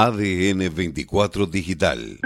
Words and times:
ADN 0.00 0.72
24 0.72 1.46
Digital. 1.46 2.20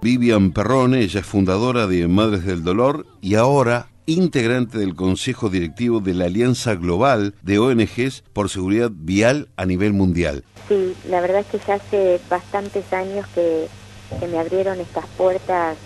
Vivian 0.00 0.52
Perrone, 0.52 1.00
ella 1.00 1.18
es 1.18 1.26
fundadora 1.26 1.88
de 1.88 2.06
Madres 2.06 2.46
del 2.46 2.62
Dolor 2.62 3.04
y 3.20 3.34
ahora 3.34 3.88
integrante 4.06 4.78
del 4.78 4.94
Consejo 4.94 5.48
Directivo 5.48 5.98
de 5.98 6.14
la 6.14 6.26
Alianza 6.26 6.76
Global 6.76 7.34
de 7.42 7.58
ONGs 7.58 8.22
por 8.32 8.48
Seguridad 8.48 8.92
Vial 8.94 9.48
a 9.56 9.66
nivel 9.66 9.92
mundial. 9.92 10.44
Sí, 10.68 10.94
la 11.08 11.20
verdad 11.20 11.40
es 11.40 11.46
que 11.46 11.66
ya 11.66 11.74
hace 11.74 12.20
bastantes 12.30 12.92
años 12.92 13.26
que, 13.34 13.66
que 14.20 14.28
me 14.28 14.38
abrieron 14.38 14.78
estas 14.78 15.06
puertas 15.18 15.76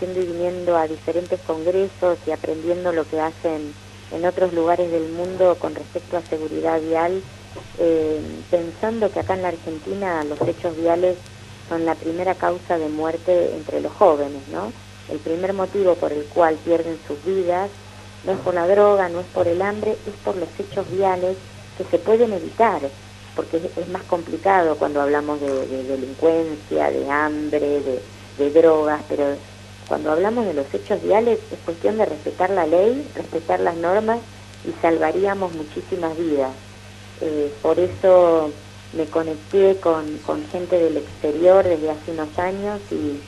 siendo 0.00 0.20
y 0.20 0.26
viniendo 0.26 0.76
a 0.76 0.88
diferentes 0.88 1.38
congresos 1.42 2.18
y 2.26 2.32
aprendiendo 2.32 2.90
lo 2.90 3.08
que 3.08 3.20
hacen 3.20 3.85
en 4.12 4.24
otros 4.24 4.52
lugares 4.52 4.90
del 4.90 5.08
mundo 5.10 5.56
con 5.58 5.74
respecto 5.74 6.16
a 6.16 6.22
seguridad 6.22 6.80
vial, 6.80 7.22
eh, 7.78 8.20
pensando 8.50 9.10
que 9.10 9.20
acá 9.20 9.34
en 9.34 9.42
la 9.42 9.48
Argentina 9.48 10.24
los 10.24 10.40
hechos 10.42 10.76
viales 10.76 11.16
son 11.68 11.84
la 11.84 11.94
primera 11.94 12.34
causa 12.34 12.78
de 12.78 12.88
muerte 12.88 13.54
entre 13.54 13.80
los 13.80 13.92
jóvenes, 13.92 14.42
¿no? 14.52 14.72
El 15.10 15.18
primer 15.18 15.52
motivo 15.52 15.94
por 15.94 16.12
el 16.12 16.24
cual 16.26 16.56
pierden 16.64 16.98
sus 17.06 17.22
vidas 17.24 17.70
no 18.24 18.32
es 18.32 18.38
por 18.38 18.54
la 18.54 18.66
droga, 18.66 19.08
no 19.08 19.20
es 19.20 19.26
por 19.26 19.46
el 19.46 19.62
hambre, 19.62 19.92
es 19.92 20.14
por 20.24 20.36
los 20.36 20.48
hechos 20.58 20.90
viales 20.90 21.36
que 21.78 21.84
se 21.84 21.98
pueden 21.98 22.32
evitar, 22.32 22.80
porque 23.34 23.58
es, 23.58 23.88
más 23.88 24.02
complicado 24.02 24.76
cuando 24.76 25.00
hablamos 25.00 25.40
de, 25.40 25.84
delincuencia, 25.84 26.90
de 26.90 27.08
hambre, 27.10 27.60
de, 27.60 28.02
de 28.38 28.50
drogas, 28.50 29.00
pero 29.08 29.36
cuando 29.88 30.12
hablamos 30.12 30.46
de 30.46 30.54
los 30.54 30.72
hechos 30.74 31.02
viales 31.02 31.38
es 31.52 31.58
cuestión 31.64 31.98
de 31.98 32.06
respetar 32.06 32.50
la 32.50 32.66
ley, 32.66 33.08
respetar 33.14 33.60
las 33.60 33.76
normas 33.76 34.18
y 34.66 34.72
salvaríamos 34.82 35.54
muchísimas 35.54 36.16
vidas. 36.16 36.50
Eh, 37.20 37.52
por 37.62 37.78
eso 37.78 38.50
me 38.96 39.06
conecté 39.06 39.76
con, 39.76 40.04
gente 40.50 40.78
del 40.78 40.96
exterior 40.96 41.64
desde 41.64 41.90
hace 41.90 42.12
unos 42.12 42.38
años 42.38 42.80
y, 42.90 43.20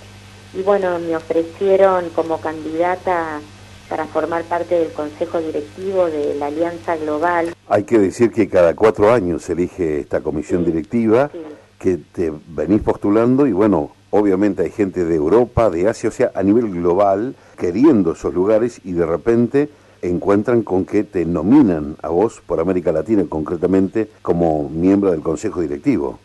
y 0.59 0.63
bueno, 0.63 0.99
me 0.99 1.17
ofrecieron 1.17 2.11
como 2.11 2.41
candidata 2.41 3.41
para 3.89 4.07
formar 4.07 4.45
parte 4.45 4.79
del 4.79 4.93
Consejo 4.93 5.41
Directivo 5.41 6.07
de 6.07 6.35
la 6.35 6.47
Alianza 6.47 6.97
Global. 6.97 7.55
Hay 7.69 7.85
que 7.85 7.99
decir 7.99 8.31
que 8.31 8.49
cada 8.49 8.75
cuatro 8.75 9.13
años 9.13 9.45
se 9.45 9.53
elige 9.53 10.01
esta 10.01 10.21
comisión 10.21 10.65
directiva, 10.65 11.31
que 11.79 11.99
te 12.13 12.33
venís 12.49 12.83
postulando 12.83 13.47
y 13.47 13.53
bueno, 13.53 13.93
obviamente 14.11 14.63
hay 14.63 14.71
gente 14.71 15.05
de 15.05 15.15
Europa, 15.15 15.71
de 15.71 15.89
Asia, 15.89 16.09
o 16.09 16.13
sea, 16.13 16.33
a 16.35 16.43
nivel 16.43 16.71
global, 16.71 17.35
queriendo 17.57 18.13
esos 18.13 18.33
lugares 18.33 18.81
y 18.85 18.93
de 18.93 19.07
repente 19.07 19.69
encuentran 20.03 20.63
con 20.63 20.85
que 20.85 21.05
te 21.05 21.25
nominan 21.25 21.97
a 22.03 22.09
vos 22.09 22.41
por 22.47 22.61
América 22.61 22.93
Latina 22.93 23.25
concretamente 23.29 24.09
como 24.23 24.69
miembro 24.69 25.11
del 25.11 25.21
Consejo 25.21 25.61
Directivo. 25.61 26.19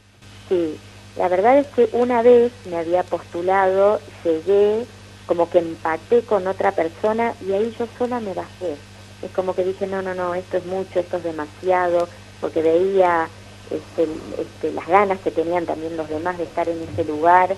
Sí, 0.47 0.77
la 1.17 1.27
verdad 1.27 1.59
es 1.59 1.67
que 1.67 1.89
una 1.93 2.21
vez 2.21 2.51
me 2.69 2.77
había 2.77 3.03
postulado, 3.03 3.99
llegué, 4.23 4.85
como 5.25 5.49
que 5.49 5.59
empaté 5.59 6.21
con 6.21 6.47
otra 6.47 6.71
persona 6.73 7.33
y 7.47 7.53
ahí 7.53 7.75
yo 7.77 7.87
sola 7.97 8.19
me 8.19 8.33
bajé. 8.33 8.75
Es 9.21 9.31
como 9.31 9.55
que 9.55 9.63
dije, 9.63 9.87
no, 9.87 10.01
no, 10.01 10.13
no, 10.13 10.35
esto 10.35 10.57
es 10.57 10.65
mucho, 10.65 10.99
esto 10.99 11.17
es 11.17 11.23
demasiado, 11.23 12.07
porque 12.41 12.61
veía 12.61 13.29
este, 13.71 14.07
este, 14.39 14.71
las 14.73 14.87
ganas 14.87 15.19
que 15.21 15.31
tenían 15.31 15.65
también 15.65 15.95
los 15.95 16.09
demás 16.09 16.37
de 16.37 16.43
estar 16.43 16.67
en 16.67 16.81
ese 16.81 17.05
lugar. 17.05 17.55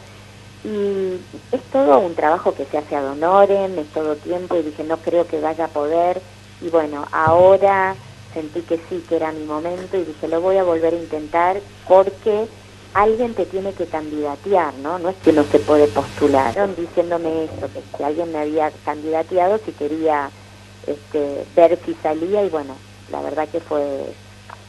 Y 0.65 1.21
es 1.51 1.61
todo 1.71 1.99
un 1.99 2.15
trabajo 2.15 2.55
que 2.55 2.65
se 2.65 2.77
hace 2.77 2.95
a 2.95 3.03
honorem, 3.03 3.77
es 3.77 3.87
todo 3.87 4.15
tiempo 4.15 4.55
y 4.55 4.63
dije, 4.63 4.83
no 4.83 4.97
creo 4.97 5.27
que 5.27 5.39
vaya 5.39 5.65
a 5.65 5.69
poder. 5.69 6.21
Y 6.61 6.69
bueno, 6.69 7.05
ahora 7.11 7.95
sentí 8.33 8.61
que 8.61 8.79
sí, 8.89 9.05
que 9.07 9.17
era 9.17 9.31
mi 9.31 9.45
momento 9.45 9.97
y 9.97 10.05
dije, 10.05 10.27
lo 10.27 10.41
voy 10.41 10.57
a 10.57 10.63
volver 10.63 10.93
a 10.93 10.97
intentar 10.97 11.57
porque 11.87 12.47
alguien 12.93 13.35
te 13.35 13.45
tiene 13.45 13.73
que 13.73 13.85
candidatear, 13.85 14.73
¿no? 14.75 14.97
No 14.97 15.09
es 15.09 15.15
que 15.17 15.33
no 15.33 15.43
se 15.51 15.59
puede 15.59 15.87
postular. 15.87 16.55
Diciéndome 16.75 17.43
eso, 17.43 17.69
que 17.95 18.03
alguien 18.03 18.31
me 18.31 18.39
había 18.39 18.71
candidateado, 18.83 19.59
si 19.59 19.71
quería 19.71 20.31
este, 20.87 21.45
ver 21.55 21.79
si 21.85 21.93
salía 21.95 22.43
y 22.43 22.49
bueno, 22.49 22.75
la 23.11 23.21
verdad 23.21 23.47
que 23.49 23.59
fue 23.59 24.05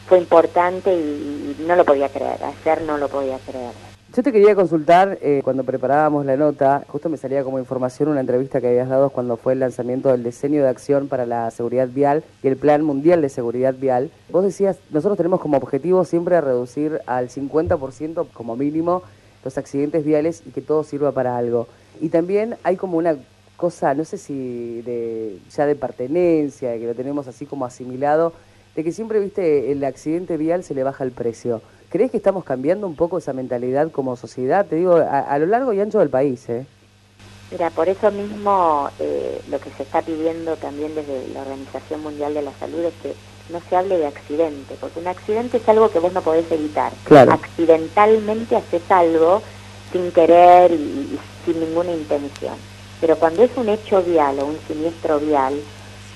fue 0.07 0.19
importante 0.19 0.95
y, 0.95 1.57
no 1.67 1.75
lo 1.75 1.85
podía 1.85 2.09
creer, 2.09 2.43
hacer 2.45 2.83
no 2.83 2.97
lo 2.97 3.09
podía 3.09 3.39
creer. 3.39 3.96
Yo 4.15 4.23
te 4.23 4.33
quería 4.33 4.55
consultar, 4.55 5.19
eh, 5.21 5.41
cuando 5.43 5.65
preparábamos 5.65 6.25
la 6.25 6.37
nota, 6.37 6.85
justo 6.89 7.09
me 7.09 7.17
salía 7.17 7.43
como 7.43 7.59
información 7.59 8.09
una 8.09 8.21
entrevista 8.21 8.61
que 8.61 8.69
habías 8.69 8.89
dado 8.89 9.11
cuando 9.11 9.37
fue 9.37 9.53
el 9.53 9.61
lanzamiento 9.61 10.11
del 10.11 10.23
diseño 10.23 10.63
de 10.63 10.69
acción 10.69 11.09
para 11.09 11.27
la 11.27 11.51
seguridad 11.51 11.89
vial 11.89 12.25
y 12.43 12.47
el 12.47 12.57
Plan 12.57 12.83
Mundial 12.83 13.21
de 13.21 13.29
Seguridad 13.29 13.75
Vial. 13.75 14.11
Vos 14.31 14.45
decías, 14.45 14.79
nosotros 14.91 15.17
tenemos 15.19 15.41
como 15.41 15.57
objetivo 15.57 16.05
siempre 16.05 16.41
reducir 16.41 17.01
al 17.07 17.29
50% 17.29 18.29
como 18.33 18.57
mínimo 18.57 19.03
los 19.45 19.59
accidentes 19.59 20.05
viales 20.05 20.43
y 20.47 20.51
que 20.51 20.63
todo 20.63 20.85
sirva 20.85 21.13
para 21.13 21.37
algo. 21.37 21.67
Y 22.01 22.09
también 22.09 22.57
hay 22.63 22.77
como 22.77 22.99
una 22.99 23.17
cosa, 23.57 23.93
no 23.93 24.05
sé 24.05 24.19
si 24.19 24.83
de, 24.83 25.41
ya 25.51 25.67
de 25.67 25.75
pertenencia, 25.75 26.71
de 26.71 26.79
que 26.79 26.87
lo 26.87 26.95
tenemos 26.95 27.27
así 27.27 27.45
como 27.45 27.67
asimilado, 27.67 28.33
de 28.77 28.85
que 28.85 28.93
siempre, 28.93 29.19
viste, 29.19 29.73
el 29.73 29.83
accidente 29.85 30.37
vial 30.37 30.63
se 30.63 30.75
le 30.75 30.85
baja 30.85 31.03
el 31.03 31.11
precio. 31.11 31.61
¿Crees 31.97 32.11
que 32.11 32.19
estamos 32.19 32.45
cambiando 32.45 32.87
un 32.87 32.95
poco 32.95 33.17
esa 33.17 33.33
mentalidad 33.33 33.91
como 33.91 34.17
sociedad? 34.17 34.67
Te 34.67 34.77
digo, 34.77 34.97
a, 34.97 35.39
lo 35.39 35.47
largo 35.47 35.73
y 35.73 35.81
ancho 35.81 35.99
del 35.99 36.11
país, 36.11 36.47
¿eh? 36.51 36.67
Mira, 37.51 37.71
por 37.71 37.89
eso 37.89 38.11
mismo 38.11 38.91
eh, 38.99 39.41
lo 39.49 39.59
que 39.59 39.71
se 39.71 39.85
está 39.85 40.03
pidiendo 40.03 40.57
también 40.57 40.95
desde 40.95 41.27
la 41.29 41.41
Organización 41.41 42.03
Mundial 42.03 42.35
de 42.35 42.43
la 42.43 42.53
Salud 42.61 42.81
es 42.81 42.93
que 43.03 43.15
no 43.51 43.63
se 43.67 43.77
hable 43.77 43.97
de 43.97 44.09
accidente, 44.09 44.75
porque 44.79 45.01
un 45.01 45.07
accidente 45.07 45.57
es 45.57 45.67
algo 45.71 45.89
que 45.89 45.99
vos 45.99 46.13
no 46.13 46.21
podés 46.21 46.53
evitar. 46.53 46.93
Claro. 47.05 47.33
Accidentalmente 47.33 48.57
haces 48.57 48.83
algo 48.91 49.41
sin 49.91 50.13
querer 50.13 50.73
y 50.73 51.19
sin 51.47 51.61
ninguna 51.61 51.93
intención. 51.93 52.57
Pero 53.01 53.17
cuando 53.17 53.43
es 53.43 53.57
un 53.57 53.71
hecho 53.71 54.03
vial 54.03 54.39
o 54.41 54.45
un 54.45 54.59
siniestro 54.69 55.19
vial, 55.19 55.55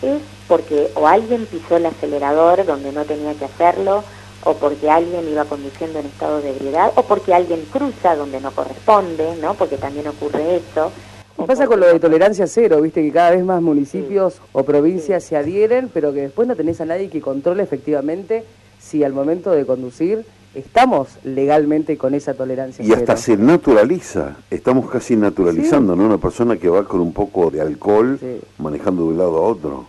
es 0.02 0.20
porque 0.46 0.90
o 0.94 1.08
alguien 1.08 1.46
pisó 1.46 1.78
el 1.78 1.86
acelerador 1.86 2.66
donde 2.66 2.92
no 2.92 3.06
tenía 3.06 3.32
que 3.32 3.46
hacerlo, 3.46 4.04
o 4.44 4.54
porque 4.54 4.90
alguien 4.90 5.28
iba 5.28 5.44
conduciendo 5.44 5.98
en 5.98 6.06
estado 6.06 6.40
de 6.40 6.50
ebriedad, 6.50 6.92
o 6.96 7.02
porque 7.02 7.34
alguien 7.34 7.64
cruza 7.72 8.16
donde 8.16 8.40
no 8.40 8.50
corresponde, 8.52 9.36
¿no? 9.40 9.54
Porque 9.54 9.76
también 9.76 10.08
ocurre 10.08 10.56
eso. 10.56 10.90
¿Qué 11.36 11.44
pasa 11.46 11.66
con 11.66 11.80
lo 11.80 11.86
de 11.86 11.98
tolerancia 11.98 12.46
cero? 12.46 12.82
Viste 12.82 13.02
que 13.02 13.12
cada 13.12 13.30
vez 13.30 13.44
más 13.44 13.62
municipios 13.62 14.40
o 14.52 14.62
provincias 14.62 15.24
se 15.24 15.36
adhieren, 15.36 15.90
pero 15.92 16.12
que 16.12 16.22
después 16.22 16.46
no 16.46 16.54
tenés 16.54 16.80
a 16.80 16.84
nadie 16.84 17.08
que 17.08 17.20
controle 17.20 17.62
efectivamente 17.62 18.44
si 18.78 19.04
al 19.04 19.12
momento 19.12 19.50
de 19.50 19.64
conducir 19.64 20.24
estamos 20.54 21.08
legalmente 21.24 21.96
con 21.96 22.14
esa 22.14 22.34
tolerancia. 22.34 22.84
Y 22.84 22.92
hasta 22.92 23.16
se 23.16 23.36
naturaliza, 23.36 24.36
estamos 24.50 24.90
casi 24.90 25.16
naturalizando, 25.16 25.94
¿no? 25.96 26.04
Una 26.04 26.18
persona 26.18 26.56
que 26.56 26.68
va 26.68 26.84
con 26.84 27.00
un 27.00 27.12
poco 27.12 27.50
de 27.50 27.60
alcohol 27.60 28.18
manejando 28.58 29.04
de 29.04 29.08
un 29.08 29.18
lado 29.18 29.36
a 29.36 29.40
otro. 29.42 29.86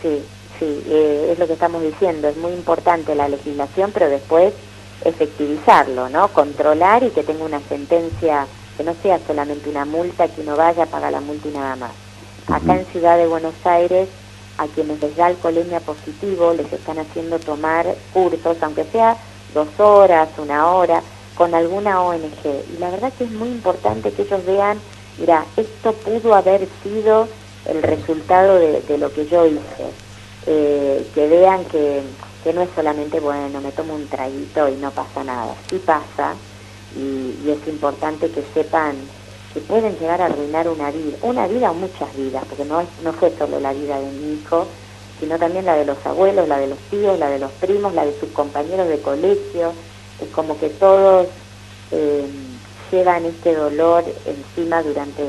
Sí, 0.00 0.22
sí, 0.58 0.82
eh, 0.86 1.30
es 1.32 1.38
lo 1.38 1.46
que 1.46 1.54
estamos 1.54 1.82
diciendo, 1.82 2.28
es 2.28 2.36
muy 2.36 2.52
importante 2.52 3.14
la 3.14 3.28
legislación, 3.28 3.90
pero 3.92 4.08
después 4.08 4.54
efectivizarlo, 5.04 6.08
¿no? 6.08 6.28
Controlar 6.28 7.02
y 7.02 7.10
que 7.10 7.22
tenga 7.22 7.44
una 7.44 7.60
sentencia, 7.60 8.46
que 8.76 8.84
no 8.84 8.94
sea 9.02 9.18
solamente 9.26 9.70
una 9.70 9.84
multa, 9.84 10.28
que 10.28 10.40
uno 10.40 10.56
vaya, 10.56 10.86
paga 10.86 11.10
la 11.10 11.20
multa 11.20 11.48
y 11.48 11.52
nada 11.52 11.76
más. 11.76 11.92
Acá 12.48 12.76
en 12.76 12.86
Ciudad 12.86 13.16
de 13.16 13.26
Buenos 13.26 13.54
Aires, 13.64 14.08
a 14.58 14.66
quienes 14.68 15.00
les 15.00 15.16
da 15.16 15.26
alcoholemia 15.26 15.80
positivo, 15.80 16.52
les 16.54 16.72
están 16.72 16.98
haciendo 16.98 17.38
tomar 17.38 17.86
cursos, 18.12 18.56
aunque 18.60 18.84
sea 18.84 19.16
dos 19.52 19.68
horas, 19.78 20.28
una 20.38 20.66
hora, 20.72 21.02
con 21.36 21.54
alguna 21.54 22.02
ONG. 22.02 22.44
Y 22.74 22.78
la 22.78 22.90
verdad 22.90 23.12
que 23.16 23.24
es 23.24 23.30
muy 23.30 23.48
importante 23.48 24.12
que 24.12 24.22
ellos 24.22 24.44
vean, 24.44 24.78
mira, 25.18 25.44
esto 25.56 25.92
pudo 25.92 26.34
haber 26.34 26.66
sido 26.82 27.28
el 27.66 27.82
resultado 27.82 28.58
de, 28.58 28.98
lo 28.98 29.12
que 29.12 29.26
yo 29.26 29.46
hice. 29.46 30.05
Eh, 30.48 31.06
que 31.12 31.26
vean 31.26 31.64
que, 31.64 32.02
que, 32.44 32.52
no 32.52 32.62
es 32.62 32.68
solamente, 32.74 33.18
bueno, 33.18 33.60
me 33.60 33.72
tomo 33.72 33.94
un 33.94 34.06
traguito 34.06 34.68
y 34.68 34.76
no 34.76 34.92
pasa 34.92 35.24
nada. 35.24 35.54
Sí 35.68 35.78
pasa 35.84 36.34
y, 36.96 37.50
es 37.50 37.68
importante 37.68 38.30
que 38.30 38.42
sepan 38.54 38.94
que 39.52 39.60
pueden 39.60 39.98
llegar 39.98 40.20
a 40.20 40.26
arruinar 40.26 40.68
una 40.68 40.90
vida, 40.90 41.16
una 41.22 41.46
vida 41.46 41.70
o 41.70 41.74
muchas 41.74 42.14
vidas, 42.16 42.44
porque 42.48 42.64
no, 42.64 42.82
no 43.02 43.12
fue 43.12 43.32
solo 43.36 43.58
la 43.58 43.72
vida 43.72 43.98
de 43.98 44.10
mi 44.12 44.34
hijo, 44.34 44.66
sino 45.18 45.38
también 45.38 45.64
la 45.64 45.74
de 45.74 45.86
los 45.86 46.04
abuelos, 46.04 46.46
la 46.46 46.58
de 46.58 46.68
los 46.68 46.78
tíos, 46.90 47.18
la 47.18 47.30
de 47.30 47.38
los 47.38 47.50
primos, 47.52 47.94
la 47.94 48.04
de 48.04 48.18
sus 48.20 48.30
compañeros 48.30 48.88
de 48.88 49.00
colegio. 49.00 49.72
Es 50.20 50.28
como 50.28 50.58
que 50.58 50.68
todos 50.68 51.26
eh, 51.90 52.26
llevan 52.92 53.24
este 53.24 53.54
dolor 53.54 54.04
encima 54.26 54.82
durante 54.82 55.22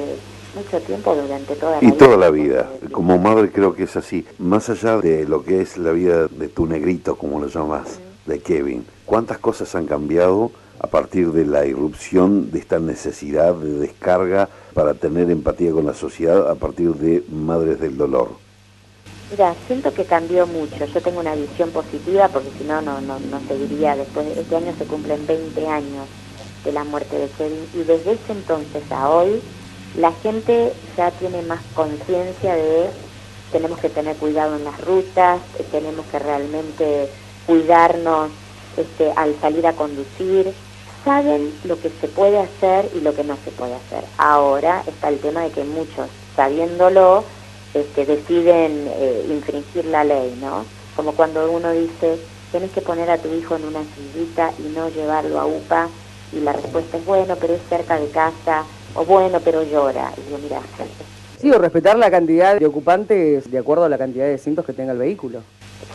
mucho 0.55 0.79
tiempo, 0.81 1.15
durante 1.15 1.55
toda 1.55 1.73
la 1.73 1.79
vida. 1.79 1.93
Y 1.93 1.97
toda 1.97 2.17
la 2.17 2.29
vida. 2.29 2.69
Como 2.91 3.17
madre 3.17 3.51
creo 3.51 3.73
que 3.75 3.83
es 3.83 3.95
así. 3.95 4.25
Más 4.39 4.69
allá 4.69 4.97
de 4.97 5.25
lo 5.25 5.43
que 5.43 5.61
es 5.61 5.77
la 5.77 5.91
vida 5.91 6.27
de 6.27 6.47
tu 6.47 6.65
negrito, 6.65 7.15
como 7.15 7.39
lo 7.39 7.47
llamas, 7.47 7.99
de 8.25 8.39
Kevin, 8.39 8.85
¿cuántas 9.05 9.37
cosas 9.37 9.73
han 9.75 9.85
cambiado 9.85 10.51
a 10.79 10.87
partir 10.87 11.31
de 11.31 11.45
la 11.45 11.65
irrupción 11.65 12.51
de 12.51 12.59
esta 12.59 12.79
necesidad 12.79 13.55
de 13.55 13.79
descarga 13.79 14.49
para 14.73 14.93
tener 14.93 15.31
empatía 15.31 15.71
con 15.71 15.85
la 15.85 15.93
sociedad 15.93 16.49
a 16.49 16.55
partir 16.55 16.93
de 16.95 17.23
Madres 17.29 17.79
del 17.79 17.97
Dolor? 17.97 18.29
Mira, 19.31 19.55
siento 19.65 19.93
que 19.93 20.05
cambió 20.05 20.47
mucho. 20.47 20.85
Yo 20.85 21.01
tengo 21.01 21.19
una 21.19 21.35
visión 21.35 21.69
positiva 21.71 22.29
porque 22.29 22.49
si 22.57 22.63
no, 22.63 22.81
no, 22.81 23.01
no, 23.01 23.19
no 23.19 23.39
seguiría. 23.47 23.95
Después, 23.95 24.25
este 24.37 24.55
año 24.55 24.73
se 24.77 24.85
cumplen 24.85 25.25
20 25.25 25.67
años 25.67 26.07
de 26.63 26.71
la 26.71 26.83
muerte 26.83 27.17
de 27.17 27.27
Kevin 27.29 27.65
y 27.73 27.77
desde 27.79 28.13
ese 28.13 28.31
entonces 28.31 28.83
a 28.91 29.09
hoy 29.09 29.41
la 29.97 30.11
gente 30.13 30.73
ya 30.95 31.11
tiene 31.11 31.41
más 31.41 31.61
conciencia 31.73 32.55
de 32.55 32.89
tenemos 33.51 33.79
que 33.79 33.89
tener 33.89 34.15
cuidado 34.17 34.55
en 34.55 34.63
las 34.63 34.79
rutas, 34.81 35.39
eh, 35.57 35.65
tenemos 35.71 36.05
que 36.07 36.19
realmente 36.19 37.09
cuidarnos 37.45 38.29
este, 38.75 39.11
al 39.15 39.39
salir 39.39 39.65
a 39.65 39.73
conducir, 39.73 40.53
saben 41.03 41.53
lo 41.63 41.79
que 41.79 41.89
se 42.01 42.07
puede 42.07 42.39
hacer 42.39 42.89
y 42.93 42.99
lo 42.99 43.15
que 43.15 43.23
no 43.23 43.37
se 43.43 43.51
puede 43.51 43.73
hacer. 43.73 44.03
Ahora 44.17 44.83
está 44.85 45.09
el 45.09 45.19
tema 45.19 45.41
de 45.41 45.51
que 45.51 45.63
muchos, 45.63 46.09
sabiéndolo, 46.35 47.23
este, 47.73 48.05
deciden 48.05 48.87
eh, 48.87 49.25
infringir 49.29 49.85
la 49.85 50.03
ley, 50.03 50.37
¿no? 50.41 50.65
Como 50.95 51.13
cuando 51.13 51.49
uno 51.51 51.71
dice, 51.71 52.19
tienes 52.51 52.71
que 52.71 52.81
poner 52.81 53.09
a 53.09 53.17
tu 53.17 53.33
hijo 53.33 53.55
en 53.55 53.65
una 53.65 53.81
sillita 53.95 54.51
y 54.59 54.63
no 54.75 54.89
llevarlo 54.89 55.39
a 55.39 55.45
UPA, 55.45 55.87
y 56.33 56.41
la 56.41 56.53
respuesta 56.53 56.97
es, 56.97 57.05
bueno, 57.05 57.35
pero 57.39 57.53
es 57.53 57.61
cerca 57.69 57.97
de 57.97 58.09
casa, 58.09 58.65
o 58.95 59.05
bueno, 59.05 59.39
pero 59.43 59.63
llora. 59.63 60.11
Y 60.17 60.31
yo, 60.31 60.37
mira, 60.37 60.59
Sí, 61.39 61.51
o 61.51 61.59
respetar 61.59 61.97
la 61.97 62.09
cantidad 62.09 62.59
de 62.59 62.65
ocupantes 62.65 63.51
de 63.51 63.57
acuerdo 63.59 63.85
a 63.85 63.89
la 63.89 63.97
cantidad 63.97 64.25
de 64.25 64.35
asientos 64.35 64.65
que 64.65 64.73
tenga 64.73 64.93
el 64.93 64.97
vehículo. 64.97 65.41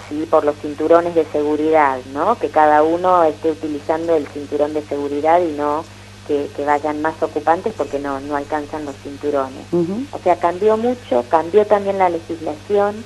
Sí, 0.08 0.26
por 0.30 0.44
los 0.44 0.54
cinturones 0.56 1.14
de 1.14 1.24
seguridad, 1.24 1.98
¿no? 2.12 2.38
Que 2.38 2.48
cada 2.48 2.82
uno 2.82 3.24
esté 3.24 3.50
utilizando 3.50 4.14
el 4.14 4.26
cinturón 4.28 4.72
de 4.72 4.82
seguridad 4.82 5.40
y 5.40 5.52
no 5.52 5.84
que, 6.26 6.64
vayan 6.64 7.02
más 7.02 7.20
ocupantes 7.22 7.72
porque 7.76 7.98
no, 7.98 8.20
no 8.20 8.36
alcanzan 8.36 8.84
los 8.84 8.94
cinturones. 8.96 9.66
O 10.12 10.18
sea, 10.22 10.36
cambió 10.36 10.76
mucho, 10.76 11.24
cambió 11.28 11.66
también 11.66 11.98
la 11.98 12.08
legislación, 12.08 13.04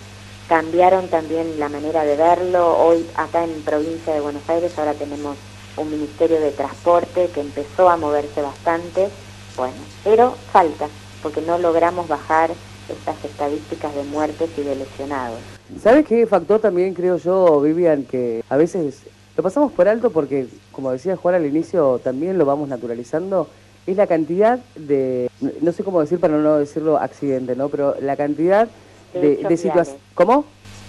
cambiaron 0.49 1.09
también 1.09 1.59
la 1.59 1.69
manera 1.69 2.05
de 2.05 2.17
verlo. 2.17 2.77
Hoy 2.79 3.06
acá 3.17 3.44
en 3.44 3.62
provincia 3.62 4.12
de 4.12 4.21
Buenos 4.21 4.49
Aires 4.49 4.79
ahora 4.79 4.94
tenemos 4.94 5.37
un 5.77 5.91
Ministerio 5.91 6.41
de 6.41 6.53
Transporte 6.53 7.31
que 7.35 7.41
empezó 7.41 7.88
a 7.88 7.97
moverse 7.97 8.43
bastante, 8.43 9.09
bueno, 9.56 9.75
pero 10.05 10.32
falta, 10.53 10.88
porque 11.23 11.41
no 11.41 11.58
logramos 11.58 12.08
bajar 12.08 12.50
estas 12.88 13.25
estadísticas 13.25 13.94
de 13.94 14.05
muertes 14.05 14.50
y 14.56 14.62
de 14.62 14.76
lesionados. 14.76 15.38
¿Sabes 15.82 16.06
qué 16.06 16.26
factor 16.26 16.61
también 16.61 16.94
creo 16.94 17.17
yo, 17.17 17.61
Vivian, 17.61 18.05
que 18.05 18.44
a 18.49 18.56
veces 18.56 19.03
lo 19.37 19.43
pasamos 19.43 19.73
por 19.73 19.88
alto 19.88 20.11
porque, 20.11 20.47
como 20.73 20.93
decía 20.93 21.17
Juan 21.17 21.35
al 21.35 21.47
inicio, 21.47 22.00
también 22.03 22.38
lo 22.38 22.44
vamos 22.44 22.69
naturalizando? 22.69 23.49
Es 23.87 23.97
la 23.97 24.06
cantidad 24.06 24.58
de, 24.76 25.31
no 25.61 25.73
sé 25.73 25.85
cómo 25.85 26.00
decir 26.00 26.20
para 26.20 26.37
no 26.37 26.56
decirlo 26.59 26.99
accidente, 26.99 27.56
¿no? 27.56 27.69
Pero 27.69 27.97
la 28.00 28.17
cantidad 28.17 28.69
de, 29.12 29.37
de 29.37 29.56
situaciones... 29.56 30.00
¿Cómo? 30.14 30.44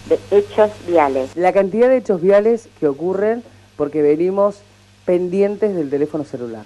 De 0.10 0.20
hechos 0.32 0.72
viales. 0.88 1.36
La 1.36 1.54
cantidad 1.54 1.90
de 1.90 1.98
hechos 1.98 2.22
viales 2.22 2.70
que 2.80 2.88
ocurren 2.88 3.44
porque 3.76 4.02
venimos 4.02 4.60
pendientes 5.06 5.76
del 5.76 5.90
teléfono 5.90 6.24
celular. 6.24 6.66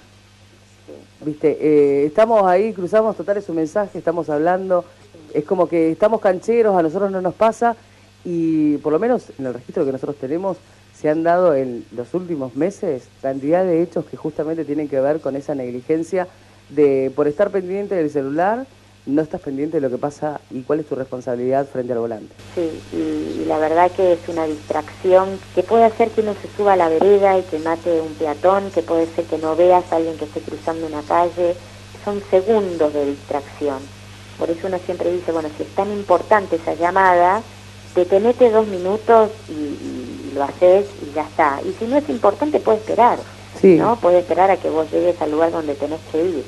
Viste, 1.24 1.56
eh, 1.60 2.06
estamos 2.06 2.44
ahí, 2.44 2.72
cruzamos 2.72 3.16
total 3.16 3.40
su 3.42 3.54
mensaje, 3.54 3.98
estamos 3.98 4.28
hablando, 4.28 4.84
es 5.32 5.44
como 5.44 5.68
que 5.68 5.92
estamos 5.92 6.20
cancheros, 6.20 6.76
a 6.76 6.82
nosotros 6.82 7.12
no 7.12 7.20
nos 7.20 7.34
pasa. 7.34 7.76
Y 8.24 8.78
por 8.78 8.92
lo 8.92 8.98
menos 8.98 9.30
en 9.38 9.46
el 9.46 9.54
registro 9.54 9.84
que 9.84 9.92
nosotros 9.92 10.16
tenemos 10.16 10.56
se 10.94 11.08
han 11.08 11.22
dado 11.22 11.54
en 11.54 11.84
los 11.92 12.14
últimos 12.14 12.56
meses 12.56 13.04
cantidad 13.20 13.64
de 13.64 13.82
hechos 13.82 14.04
que 14.04 14.16
justamente 14.16 14.64
tienen 14.64 14.88
que 14.88 15.00
ver 15.00 15.20
con 15.20 15.36
esa 15.36 15.54
negligencia 15.54 16.28
de 16.70 17.12
por 17.14 17.28
estar 17.28 17.50
pendiente 17.50 17.94
del 17.94 18.10
celular 18.10 18.66
no 19.04 19.22
estás 19.22 19.40
pendiente 19.40 19.78
de 19.78 19.80
lo 19.80 19.90
que 19.90 19.98
pasa 19.98 20.40
y 20.50 20.62
cuál 20.62 20.80
es 20.80 20.86
tu 20.86 20.94
responsabilidad 20.94 21.66
frente 21.66 21.92
al 21.92 21.98
volante. 21.98 22.34
Sí, 22.54 22.80
y, 22.92 23.44
la 23.46 23.58
verdad 23.58 23.90
que 23.90 24.12
es 24.12 24.20
una 24.28 24.44
distracción 24.44 25.40
que 25.54 25.62
puede 25.62 25.84
hacer 25.84 26.10
que 26.10 26.20
uno 26.20 26.34
se 26.40 26.48
suba 26.56 26.74
a 26.74 26.76
la 26.76 26.88
vereda 26.88 27.38
y 27.38 27.42
que 27.42 27.58
mate 27.58 28.00
un 28.00 28.14
peatón, 28.14 28.70
que 28.70 28.82
puede 28.82 29.06
ser 29.06 29.24
que 29.24 29.38
no 29.38 29.56
veas 29.56 29.90
a 29.92 29.96
alguien 29.96 30.16
que 30.16 30.24
esté 30.24 30.40
cruzando 30.40 30.86
una 30.86 31.02
calle, 31.02 31.56
son 32.04 32.22
segundos 32.30 32.94
de 32.94 33.06
distracción. 33.06 33.78
Por 34.38 34.50
eso 34.50 34.68
uno 34.68 34.78
siempre 34.78 35.12
dice, 35.12 35.32
bueno, 35.32 35.48
si 35.56 35.64
es 35.64 35.68
tan 35.70 35.90
importante 35.90 36.56
esa 36.56 36.74
llamada, 36.74 37.42
detenete 37.94 38.50
dos 38.50 38.66
minutos 38.68 39.30
y, 39.48 40.34
lo 40.34 40.44
haces 40.44 40.86
y 41.02 41.14
ya 41.14 41.24
está. 41.24 41.60
Y 41.62 41.72
si 41.72 41.84
no 41.84 41.98
es 41.98 42.08
importante, 42.08 42.58
puede 42.58 42.78
esperar, 42.78 43.18
sí. 43.60 43.76
¿no? 43.76 43.96
Puede 43.96 44.20
esperar 44.20 44.50
a 44.50 44.56
que 44.56 44.70
vos 44.70 44.90
llegues 44.90 45.20
al 45.20 45.30
lugar 45.30 45.50
donde 45.50 45.74
tenés 45.74 46.00
que 46.10 46.24
ir. 46.24 46.44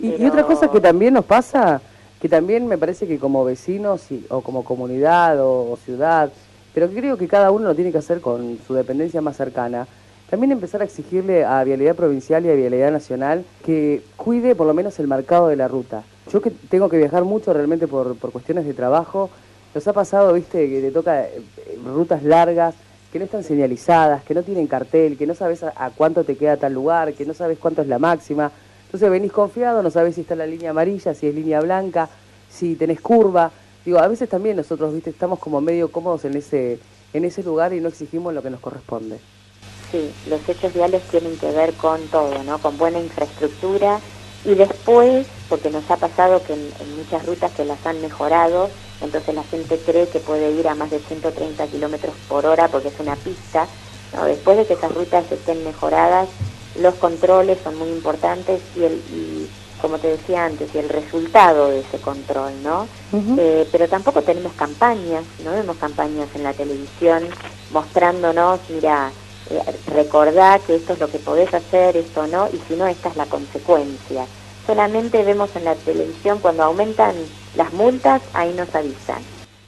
y 0.00 0.24
otra 0.24 0.44
cosa 0.44 0.68
que 0.68 0.80
también 0.80 1.14
nos 1.14 1.24
pasa 1.24 1.80
que 2.20 2.28
también 2.28 2.66
me 2.66 2.78
parece 2.78 3.06
que 3.06 3.18
como 3.18 3.44
vecinos 3.44 4.06
o 4.28 4.42
como 4.42 4.64
comunidad 4.64 5.38
o, 5.40 5.78
ciudad, 5.84 6.30
pero 6.74 6.88
creo 6.88 7.16
que 7.16 7.26
cada 7.26 7.50
uno 7.50 7.68
lo 7.68 7.74
tiene 7.74 7.92
que 7.92 7.98
hacer 7.98 8.20
con 8.20 8.58
su 8.66 8.74
dependencia 8.74 9.20
más 9.20 9.36
cercana, 9.36 9.86
también 10.28 10.52
empezar 10.52 10.82
a 10.82 10.84
exigirle 10.84 11.44
a 11.44 11.64
Vialidad 11.64 11.96
Provincial 11.96 12.44
y 12.44 12.50
a 12.50 12.54
Vialidad 12.54 12.92
Nacional 12.92 13.44
que 13.64 14.02
cuide 14.16 14.54
por 14.54 14.66
lo 14.66 14.74
menos 14.74 14.98
el 15.00 15.08
marcado 15.08 15.48
de 15.48 15.56
la 15.56 15.66
ruta. 15.66 16.04
Yo 16.32 16.40
que 16.40 16.50
tengo 16.50 16.88
que 16.88 16.98
viajar 16.98 17.24
mucho 17.24 17.52
realmente 17.52 17.88
por, 17.88 18.14
por 18.16 18.30
cuestiones 18.30 18.64
de 18.64 18.74
trabajo, 18.74 19.30
nos 19.74 19.88
ha 19.88 19.92
pasado, 19.92 20.32
viste, 20.32 20.68
que 20.68 20.80
te 20.80 20.90
toca 20.90 21.24
eh, 21.24 21.42
rutas 21.84 22.22
largas, 22.22 22.74
que 23.12 23.18
no 23.18 23.24
están 23.24 23.42
señalizadas, 23.42 24.22
que 24.22 24.34
no 24.34 24.42
tienen 24.42 24.66
cartel, 24.66 25.16
que 25.16 25.26
no 25.26 25.34
sabes 25.34 25.62
a 25.64 25.90
cuánto 25.96 26.22
te 26.22 26.36
queda 26.36 26.56
tal 26.56 26.74
lugar, 26.74 27.12
que 27.14 27.24
no 27.24 27.34
sabes 27.34 27.58
cuánto 27.58 27.82
es 27.82 27.88
la 27.88 27.98
máxima. 27.98 28.52
Entonces 28.90 29.08
venís 29.08 29.30
confiado, 29.30 29.84
no 29.84 29.90
sabés 29.92 30.16
si 30.16 30.22
está 30.22 30.34
la 30.34 30.48
línea 30.48 30.70
amarilla, 30.70 31.14
si 31.14 31.28
es 31.28 31.32
línea 31.32 31.60
blanca, 31.60 32.08
si 32.50 32.74
tenés 32.74 33.00
curva. 33.00 33.52
Digo, 33.84 34.00
a 34.00 34.08
veces 34.08 34.28
también 34.28 34.56
nosotros, 34.56 34.92
viste, 34.92 35.10
estamos 35.10 35.38
como 35.38 35.60
medio 35.60 35.92
cómodos 35.92 36.24
en 36.24 36.36
ese, 36.36 36.80
en 37.12 37.24
ese 37.24 37.44
lugar 37.44 37.72
y 37.72 37.80
no 37.80 37.88
exigimos 37.88 38.34
lo 38.34 38.42
que 38.42 38.50
nos 38.50 38.58
corresponde. 38.58 39.20
Sí, 39.92 40.10
los 40.28 40.40
hechos 40.48 40.74
viales 40.74 41.04
tienen 41.04 41.38
que 41.38 41.52
ver 41.52 41.72
con 41.74 42.00
todo, 42.08 42.42
¿no? 42.42 42.58
Con 42.58 42.76
buena 42.78 42.98
infraestructura 42.98 44.00
y 44.44 44.56
después, 44.56 45.28
porque 45.48 45.70
nos 45.70 45.88
ha 45.88 45.96
pasado 45.96 46.42
que 46.42 46.54
en, 46.54 46.96
muchas 46.96 47.24
rutas 47.24 47.52
que 47.52 47.64
las 47.64 47.86
han 47.86 48.02
mejorado, 48.02 48.70
entonces 49.02 49.36
la 49.36 49.44
gente 49.44 49.78
cree 49.86 50.08
que 50.08 50.18
puede 50.18 50.50
ir 50.50 50.66
a 50.66 50.74
más 50.74 50.90
de 50.90 50.98
130 50.98 51.64
kilómetros 51.68 52.14
por 52.28 52.44
hora 52.44 52.66
porque 52.66 52.88
es 52.88 52.98
una 52.98 53.14
pista. 53.14 53.68
¿no? 54.16 54.24
Después 54.24 54.56
de 54.56 54.66
que 54.66 54.72
esas 54.72 54.92
rutas 54.92 55.30
estén 55.30 55.62
mejoradas, 55.62 56.28
los 56.80 56.94
controles 56.94 57.58
son 57.62 57.78
muy 57.78 57.88
importantes 57.88 58.60
y, 58.76 58.84
el, 58.84 59.00
como 59.80 59.98
te 59.98 60.08
decía 60.08 60.44
antes, 60.44 60.74
y 60.74 60.78
el 60.78 60.88
resultado 60.88 61.68
de 61.68 61.80
ese 61.80 61.98
control, 61.98 62.52
¿no? 62.62 62.86
Eh, 63.38 63.66
pero 63.72 63.88
tampoco 63.88 64.22
tenemos 64.22 64.52
campañas, 64.52 65.24
no 65.44 65.52
vemos 65.52 65.76
campañas 65.76 66.28
en 66.34 66.42
la 66.42 66.52
televisión 66.52 67.24
mostrándonos, 67.72 68.60
mira, 68.68 69.10
eh, 69.50 69.60
recordá 69.94 70.58
que 70.58 70.76
esto 70.76 70.92
es 70.92 71.00
lo 71.00 71.08
que 71.08 71.18
podés 71.18 71.52
hacer, 71.54 71.96
esto 71.96 72.26
no, 72.26 72.48
y 72.52 72.60
si 72.68 72.76
no, 72.76 72.86
esta 72.86 73.08
es 73.08 73.16
la 73.16 73.26
consecuencia. 73.26 74.26
Solamente 74.66 75.22
vemos 75.24 75.54
en 75.56 75.64
la 75.64 75.74
televisión 75.74 76.38
cuando 76.40 76.62
aumentan 76.64 77.14
las 77.56 77.72
multas, 77.72 78.22
ahí 78.34 78.52
nos 78.54 78.72
avisan. 78.74 79.22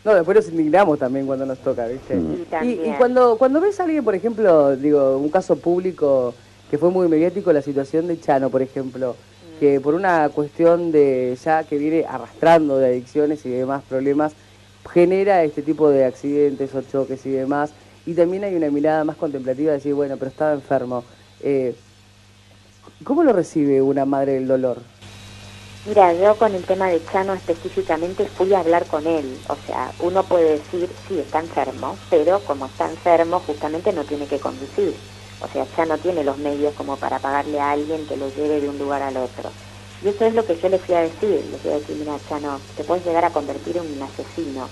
No, 0.05 0.15
después 0.15 0.37
nos 0.37 0.49
indignamos 0.49 0.99
también 0.99 1.27
cuando 1.27 1.47
nos 1.47 1.59
toca, 1.59 1.87
¿viste? 1.87 2.21
Y, 2.63 2.89
y, 2.89 2.95
cuando, 2.99 3.39
cuando 3.39 3.61
ves 3.61 3.79
a 3.79 3.85
alguien, 3.85 4.05
por 4.05 4.15
ejemplo, 4.15 4.77
digo, 4.77 5.17
un 5.17 5.29
caso 5.31 5.57
público 5.57 6.35
que 6.73 6.79
fue 6.79 6.89
muy 6.89 7.07
mediático 7.07 7.53
la 7.53 7.61
situación 7.61 8.07
de 8.07 8.19
Chano, 8.19 8.49
por 8.49 8.63
ejemplo, 8.63 9.15
que 9.61 9.79
por 9.79 9.93
una 9.93 10.31
cuestión 10.31 10.91
de 10.91 11.37
ya 11.45 11.65
que 11.65 11.77
viene 11.77 12.07
arrastrando 12.09 12.79
de 12.79 12.87
adicciones 12.87 13.45
y 13.45 13.51
demás 13.51 13.83
problemas, 13.87 14.33
genera 14.91 15.45
este 15.45 15.61
tipo 15.61 15.91
de 15.91 16.07
accidentes 16.07 16.75
o 16.75 16.81
choques 16.81 17.27
y 17.27 17.31
demás. 17.31 17.73
Y 18.07 18.15
también 18.15 18.45
hay 18.45 18.55
una 18.55 18.71
mirada 18.71 19.05
más 19.05 19.17
contemplativa 19.17 19.73
de 19.73 19.77
decir, 19.77 19.93
bueno, 19.93 20.17
pero 20.17 20.31
estaba 20.31 20.55
enfermo. 20.55 21.05
Eh, 21.43 21.77
¿Cómo 23.05 23.23
lo 23.23 23.35
recibe 23.35 23.83
una 23.83 24.07
madre 24.07 24.33
del 24.33 24.49
dolor? 24.49 24.79
Mira, 25.87 26.15
yo 26.15 26.37
con 26.37 26.55
el 26.55 26.65
tema 26.65 26.89
de 26.89 27.05
Chano 27.05 27.35
específicamente 27.35 28.25
fui 28.25 28.55
a 28.55 28.61
hablar 28.61 28.87
con 28.87 29.07
él. 29.07 29.37
O 29.49 29.57
sea, 29.67 29.93
uno 30.01 30.23
puede 30.23 30.53
decir, 30.53 30.89
sí, 31.07 31.19
está 31.19 31.41
enfermo, 31.41 31.99
pero 32.09 32.41
como 32.41 32.65
está 32.65 32.89
enfermo, 32.89 33.41
justamente 33.41 33.93
no 33.93 34.05
tiene 34.05 34.27
que 34.27 34.39
conducir 34.39 34.95
o 35.43 35.49
sea, 35.53 35.67
ya 35.77 35.85
no 35.87 35.99
tiene 35.99 36.23
los 36.25 36.39
medios 36.39 36.73
como 36.75 36.97
para 36.97 37.19
pagarle 37.19 37.61
a 37.61 37.73
alguien 37.73 38.07
que 38.07 38.17
lo 38.17 38.29
lleve 38.35 38.61
de 38.61 38.69
un 38.69 38.79
lugar 38.79 39.03
al 39.03 39.17
otro. 39.17 39.51
Y 40.03 40.09
eso 40.09 40.25
es 40.25 40.35
lo 40.35 40.45
que 40.45 40.57
yo 40.57 40.69
le 40.69 40.79
fui 40.79 40.95
a 40.95 41.03
decir, 41.03 41.45
le 41.51 41.59
fui 41.59 41.71
a 41.71 41.79
decir, 41.79 41.97
mira, 41.97 42.19
Chano, 42.29 42.61
te 42.77 42.85
puedes 42.85 43.05
llegar 43.05 43.25
a 43.25 43.31
convertir 43.31 43.77
en 43.77 43.93
un 43.93 44.03
asesino. 44.03 44.69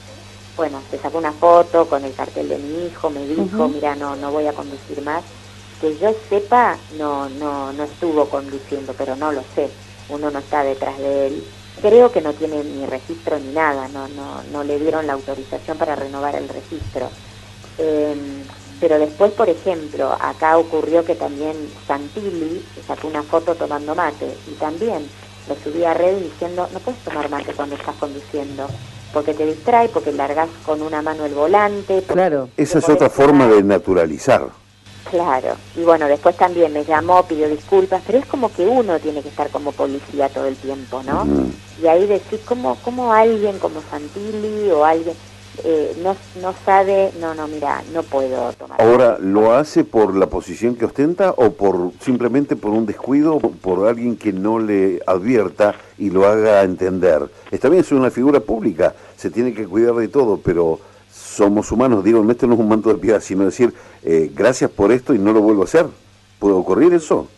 Bueno, 0.56 0.82
se 0.90 0.98
sacó 0.98 1.18
una 1.18 1.32
foto 1.32 1.88
con 1.88 2.04
el 2.04 2.14
cartel 2.14 2.48
de 2.48 2.58
mi 2.58 2.86
hijo, 2.86 3.10
me 3.10 3.26
dijo, 3.26 3.68
mira, 3.68 3.94
no, 3.94 4.16
no 4.16 4.30
voy 4.30 4.46
a 4.46 4.52
conducir 4.52 5.00
más. 5.02 5.22
Que 5.80 5.96
yo 5.96 6.14
sepa, 6.28 6.78
no, 6.90 7.28
no, 7.28 7.72
no 7.72 7.84
estuvo 7.84 8.28
conduciendo, 8.28 8.92
pero 8.94 9.16
no 9.16 9.32
lo 9.32 9.42
sé. 9.54 9.70
Uno 10.08 10.30
no 10.30 10.40
está 10.40 10.62
detrás 10.64 10.98
de 10.98 11.26
él. 11.28 11.44
Creo 11.80 12.10
que 12.12 12.20
no 12.20 12.34
tiene 12.34 12.62
ni 12.62 12.84
registro 12.86 13.38
ni 13.38 13.52
nada, 13.52 13.88
no, 13.88 14.06
no, 14.08 14.42
no 14.52 14.64
le 14.64 14.78
dieron 14.78 15.06
la 15.06 15.14
autorización 15.14 15.78
para 15.78 15.96
renovar 15.96 16.36
el 16.36 16.48
registro. 16.48 17.08
Eh, 17.78 18.44
pero 18.80 18.98
después, 18.98 19.32
por 19.32 19.48
ejemplo, 19.48 20.16
acá 20.18 20.56
ocurrió 20.56 21.04
que 21.04 21.14
también 21.14 21.54
Santilli 21.86 22.64
sacó 22.86 23.08
una 23.08 23.22
foto 23.22 23.54
tomando 23.54 23.94
mate 23.94 24.34
y 24.48 24.52
también 24.54 25.06
lo 25.48 25.54
subí 25.56 25.84
a 25.84 25.94
red 25.94 26.16
diciendo, 26.16 26.68
no 26.72 26.78
puedes 26.80 27.00
tomar 27.00 27.28
mate 27.28 27.52
cuando 27.52 27.76
estás 27.76 27.94
conduciendo. 27.96 28.66
porque 29.12 29.34
te 29.34 29.44
distrae, 29.44 29.88
porque 29.88 30.12
largas 30.12 30.48
con 30.64 30.82
una 30.82 31.02
mano 31.02 31.24
el 31.24 31.34
volante. 31.34 32.02
Claro. 32.02 32.48
Esa 32.56 32.78
es 32.78 32.88
otra 32.88 33.10
forma 33.10 33.48
de 33.48 33.62
naturalizar. 33.62 34.48
Claro, 35.10 35.56
y 35.74 35.80
bueno, 35.80 36.06
después 36.06 36.36
también 36.36 36.72
me 36.72 36.84
llamó, 36.84 37.24
pidió 37.24 37.48
disculpas, 37.48 38.00
pero 38.06 38.18
es 38.18 38.26
como 38.26 38.52
que 38.52 38.64
uno 38.64 39.00
tiene 39.00 39.22
que 39.22 39.28
estar 39.28 39.48
como 39.50 39.72
policía 39.72 40.28
todo 40.28 40.44
el 40.44 40.54
tiempo, 40.54 41.02
¿no? 41.02 41.26
Y 41.82 41.88
ahí 41.88 42.06
decir, 42.06 42.40
¿cómo, 42.44 42.76
¿cómo 42.84 43.12
alguien 43.12 43.58
como 43.58 43.82
Santilli 43.90 44.70
o 44.70 44.84
alguien 44.84 45.16
eh, 45.64 45.96
no, 46.02 46.16
no 46.40 46.54
sabe, 46.64 47.12
no, 47.20 47.34
no, 47.34 47.48
mira, 47.48 47.82
no 47.92 48.02
puedo 48.02 48.52
tomar. 48.52 48.80
Ahora, 48.80 49.18
¿lo 49.20 49.52
hace 49.52 49.84
por 49.84 50.14
la 50.14 50.26
posición 50.26 50.76
que 50.76 50.84
ostenta 50.84 51.32
o 51.36 51.50
por 51.50 51.92
simplemente 52.00 52.56
por 52.56 52.70
un 52.72 52.86
descuido, 52.86 53.38
por 53.38 53.86
alguien 53.88 54.16
que 54.16 54.32
no 54.32 54.58
le 54.58 55.00
advierta 55.06 55.74
y 55.98 56.10
lo 56.10 56.26
haga 56.26 56.62
entender? 56.62 57.28
Está 57.50 57.68
bien, 57.68 57.80
es 57.80 57.92
una 57.92 58.10
figura 58.10 58.40
pública, 58.40 58.94
se 59.16 59.30
tiene 59.30 59.52
que 59.52 59.66
cuidar 59.66 59.94
de 59.96 60.08
todo, 60.08 60.38
pero 60.38 60.80
somos 61.12 61.70
humanos, 61.72 62.04
digo, 62.04 62.28
esto 62.30 62.46
no 62.46 62.54
es 62.54 62.60
un 62.60 62.68
manto 62.68 62.88
de 62.88 62.96
piedad, 62.96 63.20
sino 63.20 63.44
decir, 63.44 63.72
eh, 64.02 64.30
gracias 64.34 64.70
por 64.70 64.92
esto 64.92 65.14
y 65.14 65.18
no 65.18 65.32
lo 65.32 65.40
vuelvo 65.40 65.62
a 65.62 65.64
hacer. 65.64 65.86
¿Puede 66.38 66.54
ocurrir 66.54 66.94
eso? 66.94 67.28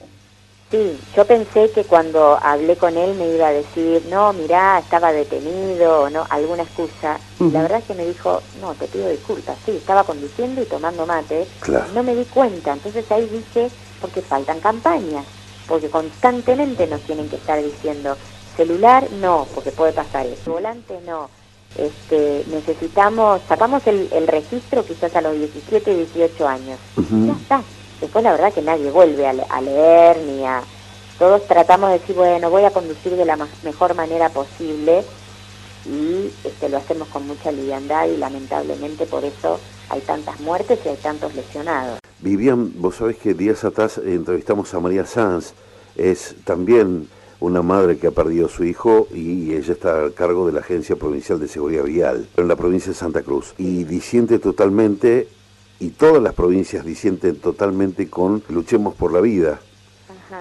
Sí, 0.72 0.98
yo 1.14 1.26
pensé 1.26 1.70
que 1.70 1.84
cuando 1.84 2.38
hablé 2.42 2.78
con 2.78 2.96
él 2.96 3.14
me 3.14 3.28
iba 3.28 3.48
a 3.48 3.52
decir, 3.52 4.06
no, 4.08 4.32
mirá, 4.32 4.78
estaba 4.78 5.12
detenido, 5.12 6.08
no, 6.08 6.24
alguna 6.30 6.62
excusa. 6.62 7.20
La 7.38 7.60
verdad 7.60 7.80
es 7.80 7.84
que 7.84 7.94
me 7.94 8.06
dijo, 8.06 8.40
no, 8.58 8.72
te 8.76 8.88
pido 8.88 9.10
disculpas, 9.10 9.58
sí, 9.66 9.72
estaba 9.72 10.04
conduciendo 10.04 10.62
y 10.62 10.64
tomando 10.64 11.04
mate, 11.04 11.46
no 11.92 12.02
me 12.02 12.14
di 12.14 12.24
cuenta. 12.24 12.72
Entonces 12.72 13.04
ahí 13.10 13.26
dije, 13.26 13.70
porque 14.00 14.22
faltan 14.22 14.60
campañas, 14.60 15.26
porque 15.68 15.90
constantemente 15.90 16.86
nos 16.86 17.02
tienen 17.02 17.28
que 17.28 17.36
estar 17.36 17.62
diciendo, 17.62 18.16
celular 18.56 19.12
no, 19.12 19.48
porque 19.54 19.72
puede 19.72 19.92
pasar 19.92 20.24
eso, 20.24 20.52
volante 20.52 20.98
no. 21.06 21.28
Este, 21.74 22.44
necesitamos, 22.46 23.42
sacamos 23.46 23.82
el, 23.84 24.08
registro 24.26 24.86
quizás 24.86 25.14
a 25.16 25.20
los 25.20 25.34
17, 25.34 25.94
18 25.94 26.48
años. 26.48 26.78
Ya 26.96 27.32
está 27.32 27.62
Después 28.02 28.24
la 28.24 28.32
verdad 28.32 28.52
que 28.52 28.62
nadie 28.62 28.90
vuelve 28.90 29.28
a, 29.28 29.60
leer 29.60 30.16
ni 30.26 30.44
a... 30.44 30.60
Todos 31.20 31.46
tratamos 31.46 31.92
de 31.92 32.00
decir, 32.00 32.16
bueno, 32.16 32.50
voy 32.50 32.64
a 32.64 32.70
conducir 32.72 33.12
de 33.14 33.24
la 33.24 33.38
mejor 33.62 33.94
manera 33.94 34.28
posible 34.28 35.04
y 35.86 36.32
este, 36.42 36.68
lo 36.68 36.78
hacemos 36.78 37.06
con 37.08 37.28
mucha 37.28 37.52
liviandad 37.52 38.08
y 38.08 38.16
lamentablemente 38.16 39.06
por 39.06 39.24
eso 39.24 39.60
hay 39.88 40.00
tantas 40.00 40.40
muertes 40.40 40.80
y 40.84 40.88
hay 40.88 40.96
tantos 40.96 41.32
lesionados. 41.36 42.00
Vivian, 42.18 42.72
vos 42.74 42.96
sabés 42.96 43.18
que 43.18 43.34
días 43.34 43.62
atrás 43.62 43.98
entrevistamos 43.98 44.74
a 44.74 44.80
María 44.80 45.06
Sanz, 45.06 45.52
es 45.94 46.34
también 46.44 47.08
una 47.38 47.62
madre 47.62 47.98
que 47.98 48.08
ha 48.08 48.12
perdido 48.12 48.46
a 48.46 48.50
su 48.50 48.64
hijo 48.64 49.06
y 49.14 49.54
ella 49.54 49.74
está 49.74 50.06
a 50.06 50.10
cargo 50.10 50.48
de 50.48 50.52
la 50.52 50.60
Agencia 50.60 50.96
Provincial 50.96 51.38
de 51.38 51.46
Seguridad 51.46 51.84
Vial 51.84 52.26
en 52.36 52.48
la 52.48 52.56
provincia 52.56 52.90
de 52.90 52.98
Santa 52.98 53.22
Cruz 53.22 53.54
y 53.58 53.84
disiente 53.84 54.40
totalmente 54.40 55.28
y 55.82 55.90
todas 55.90 56.22
las 56.22 56.34
provincias 56.34 56.84
disienten 56.84 57.34
totalmente 57.34 58.08
con 58.08 58.40
Luchemos 58.48 58.94
por 58.94 59.12
la 59.12 59.20
Vida, 59.20 59.60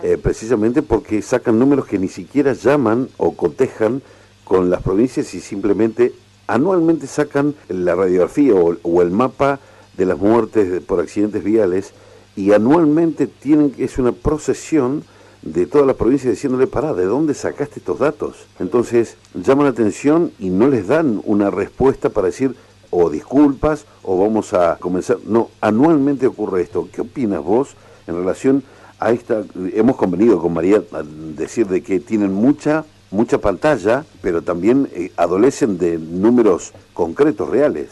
eh, 0.03 0.19
precisamente 0.21 0.83
porque 0.83 1.23
sacan 1.23 1.57
números 1.57 1.87
que 1.87 1.97
ni 1.97 2.09
siquiera 2.09 2.53
llaman 2.53 3.09
o 3.17 3.35
cotejan 3.35 4.03
con 4.43 4.69
las 4.69 4.83
provincias 4.83 5.33
y 5.33 5.41
simplemente 5.41 6.13
anualmente 6.45 7.07
sacan 7.07 7.55
la 7.69 7.95
radiografía 7.95 8.53
o, 8.53 9.01
el 9.01 9.09
mapa 9.09 9.59
de 9.97 10.05
las 10.05 10.19
muertes 10.19 10.79
por 10.83 10.99
accidentes 10.99 11.43
viales 11.43 11.93
y 12.35 12.51
anualmente 12.51 13.25
tienen 13.25 13.73
es 13.79 13.97
una 13.97 14.11
procesión 14.11 15.03
de 15.41 15.65
todas 15.65 15.87
las 15.87 15.95
provincias 15.95 16.33
diciéndole, 16.33 16.67
pará, 16.67 16.93
¿de 16.93 17.05
dónde 17.05 17.33
sacaste 17.33 17.79
estos 17.79 17.97
datos? 17.97 18.45
Entonces 18.59 19.17
llaman 19.33 19.65
la 19.65 19.71
atención 19.71 20.31
y 20.37 20.51
no 20.51 20.67
les 20.67 20.85
dan 20.85 21.19
una 21.25 21.49
respuesta 21.49 22.09
para 22.09 22.27
decir, 22.27 22.55
o 22.91 23.09
disculpas 23.09 23.85
o 24.03 24.17
vamos 24.19 24.53
a 24.53 24.77
comenzar. 24.77 25.17
No, 25.25 25.49
anualmente 25.59 26.27
ocurre 26.27 26.61
esto. 26.61 26.87
¿Qué 26.93 27.01
opinas 27.01 27.43
vos 27.43 27.75
en 28.05 28.15
relación 28.15 28.63
a 28.99 29.11
esta? 29.11 29.43
Hemos 29.73 29.95
convenido 29.95 30.39
con 30.39 30.53
María 30.53 30.83
decir 31.35 31.67
de 31.67 31.81
que 31.81 31.99
tienen 31.99 32.31
mucha 32.31 32.85
mucha 33.11 33.37
pantalla, 33.37 34.05
pero 34.21 34.41
también 34.41 34.89
eh, 34.93 35.11
adolecen 35.17 35.77
de 35.77 35.97
números 35.97 36.71
concretos, 36.93 37.49
reales. 37.49 37.89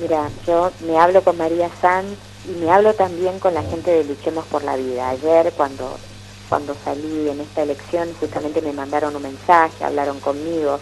Mira, 0.00 0.30
yo 0.46 0.70
me 0.86 0.98
hablo 0.98 1.22
con 1.22 1.36
María 1.36 1.68
Sanz 1.80 2.08
y 2.48 2.58
me 2.58 2.70
hablo 2.70 2.94
también 2.94 3.38
con 3.38 3.54
la 3.54 3.62
gente 3.62 3.90
de 3.90 4.04
Luchemos 4.04 4.46
por 4.46 4.64
la 4.64 4.76
Vida. 4.76 5.10
Ayer 5.10 5.52
cuando, 5.56 5.98
cuando 6.48 6.74
salí 6.82 7.28
en 7.28 7.40
esta 7.40 7.62
elección 7.62 8.08
justamente 8.18 8.62
me 8.62 8.72
mandaron 8.72 9.14
un 9.14 9.22
mensaje, 9.22 9.84
hablaron 9.84 10.18
conmigo, 10.20 10.78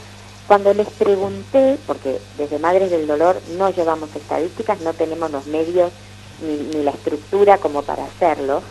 cuando 0.46 0.72
les 0.74 0.88
pregunté, 0.88 1.76
porque 1.86 2.20
desde 2.38 2.58
Madres 2.58 2.90
del 2.90 3.06
Dolor 3.06 3.40
no 3.58 3.70
llevamos 3.70 4.14
estadísticas, 4.14 4.80
no 4.80 4.94
tenemos 4.94 5.30
los 5.30 5.46
medios 5.46 5.92
ni, 6.40 6.82
la 6.82 6.92
estructura 6.92 7.58
como 7.58 7.82
para 7.82 8.04
hacerlo, 8.04 8.62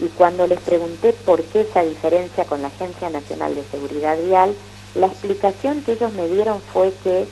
y 0.00 0.08
cuando 0.08 0.46
les 0.46 0.60
pregunté 0.60 1.12
por 1.12 1.42
qué 1.42 1.62
esa 1.62 1.82
diferencia 1.82 2.44
con 2.44 2.60
la 2.60 2.68
Agencia 2.68 3.08
Nacional 3.08 3.54
de 3.54 3.64
Seguridad 3.64 4.18
Vial, 4.22 4.54
la 4.94 5.06
explicación 5.06 5.82
que 5.82 5.92
ellos 5.92 6.12
me 6.12 6.28
dieron 6.28 6.60
fue 6.72 6.92
que 7.02 7.26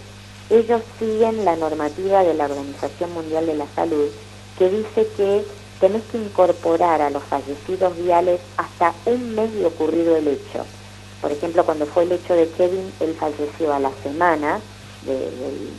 ellos 0.48 0.80
siguen 0.98 1.44
la 1.44 1.56
normativa 1.56 2.24
de 2.24 2.34
la 2.34 2.44
Organización 2.44 3.12
Mundial 3.12 3.46
de 3.46 3.54
la 3.54 3.66
Salud, 3.74 4.08
que 4.58 4.70
dice 4.70 5.06
que 5.16 5.44
tenés 5.78 6.02
que 6.10 6.18
incorporar 6.18 7.02
a 7.02 7.10
los 7.10 7.22
fallecidos 7.24 7.96
viales 7.96 8.40
hasta 8.56 8.94
un 9.04 9.34
mes 9.34 9.52
de 9.52 9.66
ocurrido 9.66 10.16
el 10.16 10.28
hecho. 10.28 10.64
Por 11.20 11.32
ejemplo, 11.32 11.64
cuando 11.64 11.86
fue 11.86 12.04
el 12.04 12.12
hecho 12.12 12.34
de 12.34 12.48
Kevin, 12.48 12.92
él 13.00 13.14
falleció 13.18 13.72
a 13.72 13.78
la 13.78 13.90
semana 14.02 14.60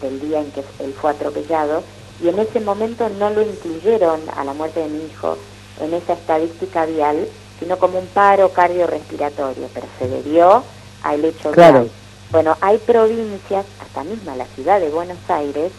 del 0.01 0.19
día 0.19 0.41
en 0.41 0.51
que 0.51 0.63
él 0.79 0.93
fue 0.93 1.11
atropellado 1.11 1.83
y 2.23 2.29
en 2.29 2.39
ese 2.39 2.59
momento 2.59 3.07
no 3.19 3.29
lo 3.29 3.41
incluyeron 3.41 4.19
a 4.35 4.43
la 4.43 4.53
muerte 4.53 4.79
de 4.79 4.89
mi 4.89 5.05
hijo 5.05 5.37
en 5.79 5.93
esa 5.93 6.13
estadística 6.13 6.85
vial, 6.85 7.27
sino 7.59 7.77
como 7.77 7.99
un 7.99 8.07
paro 8.07 8.49
cardiorrespiratorio, 8.49 9.67
pero 9.73 9.87
se 9.97 10.07
debió 10.07 10.63
al 11.03 11.25
hecho 11.25 11.51
claro. 11.51 11.87
Bueno, 12.31 12.55
hay 12.61 12.77
provincias, 12.77 13.65
hasta 13.79 14.03
misma 14.03 14.35
la 14.35 14.45
ciudad 14.45 14.79
de 14.79 14.89
Buenos 14.89 15.17
Aires, 15.27 15.71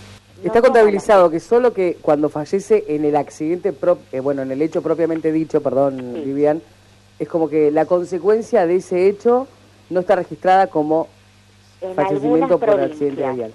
Está 0.45 0.61
contabilizado 0.61 1.31
que 1.31 1.38
solo 1.38 1.73
que 1.73 1.99
cuando 2.02 2.28
fallece 2.28 2.85
en 2.88 3.04
el 3.04 3.14
accidente, 3.14 3.73
eh, 4.11 4.19
bueno, 4.19 4.42
en 4.42 4.50
el 4.50 4.61
hecho 4.61 4.83
propiamente 4.83 5.31
dicho, 5.31 5.61
perdón, 5.62 6.14
Vivian, 6.25 6.61
es 7.23 7.29
como 7.29 7.49
que 7.49 7.71
la 7.71 7.87
consecuencia 7.87 8.67
de 8.67 8.76
ese 8.76 9.09
hecho 9.09 9.47
no 9.91 10.00
está 10.00 10.17
registrada 10.17 10.67
como 10.67 11.07
fallecimiento 11.95 12.59
por 12.59 12.81
accidente 12.81 13.31
vial. 13.31 13.52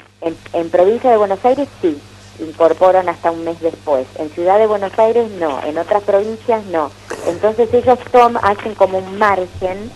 En, 0.54 0.70
provincia 0.70 1.12
de 1.12 1.18
Buenos 1.18 1.44
Aires 1.44 1.68
sí, 1.82 2.00
incorporan 2.40 3.10
hasta 3.10 3.30
un 3.30 3.44
mes 3.44 3.60
después. 3.60 4.08
En 4.20 4.30
Ciudad 4.30 4.58
de 4.58 4.68
Buenos 4.68 4.98
Aires 4.98 5.30
no, 5.32 5.62
en 5.64 5.78
otras 5.78 6.02
provincias 6.04 6.66
no. 6.68 6.92
Entonces 7.28 7.74
ellos 7.74 8.00
tom, 8.10 8.38
hacen 8.42 8.74
como 8.76 9.00
un 9.00 9.18
margen 9.18 9.92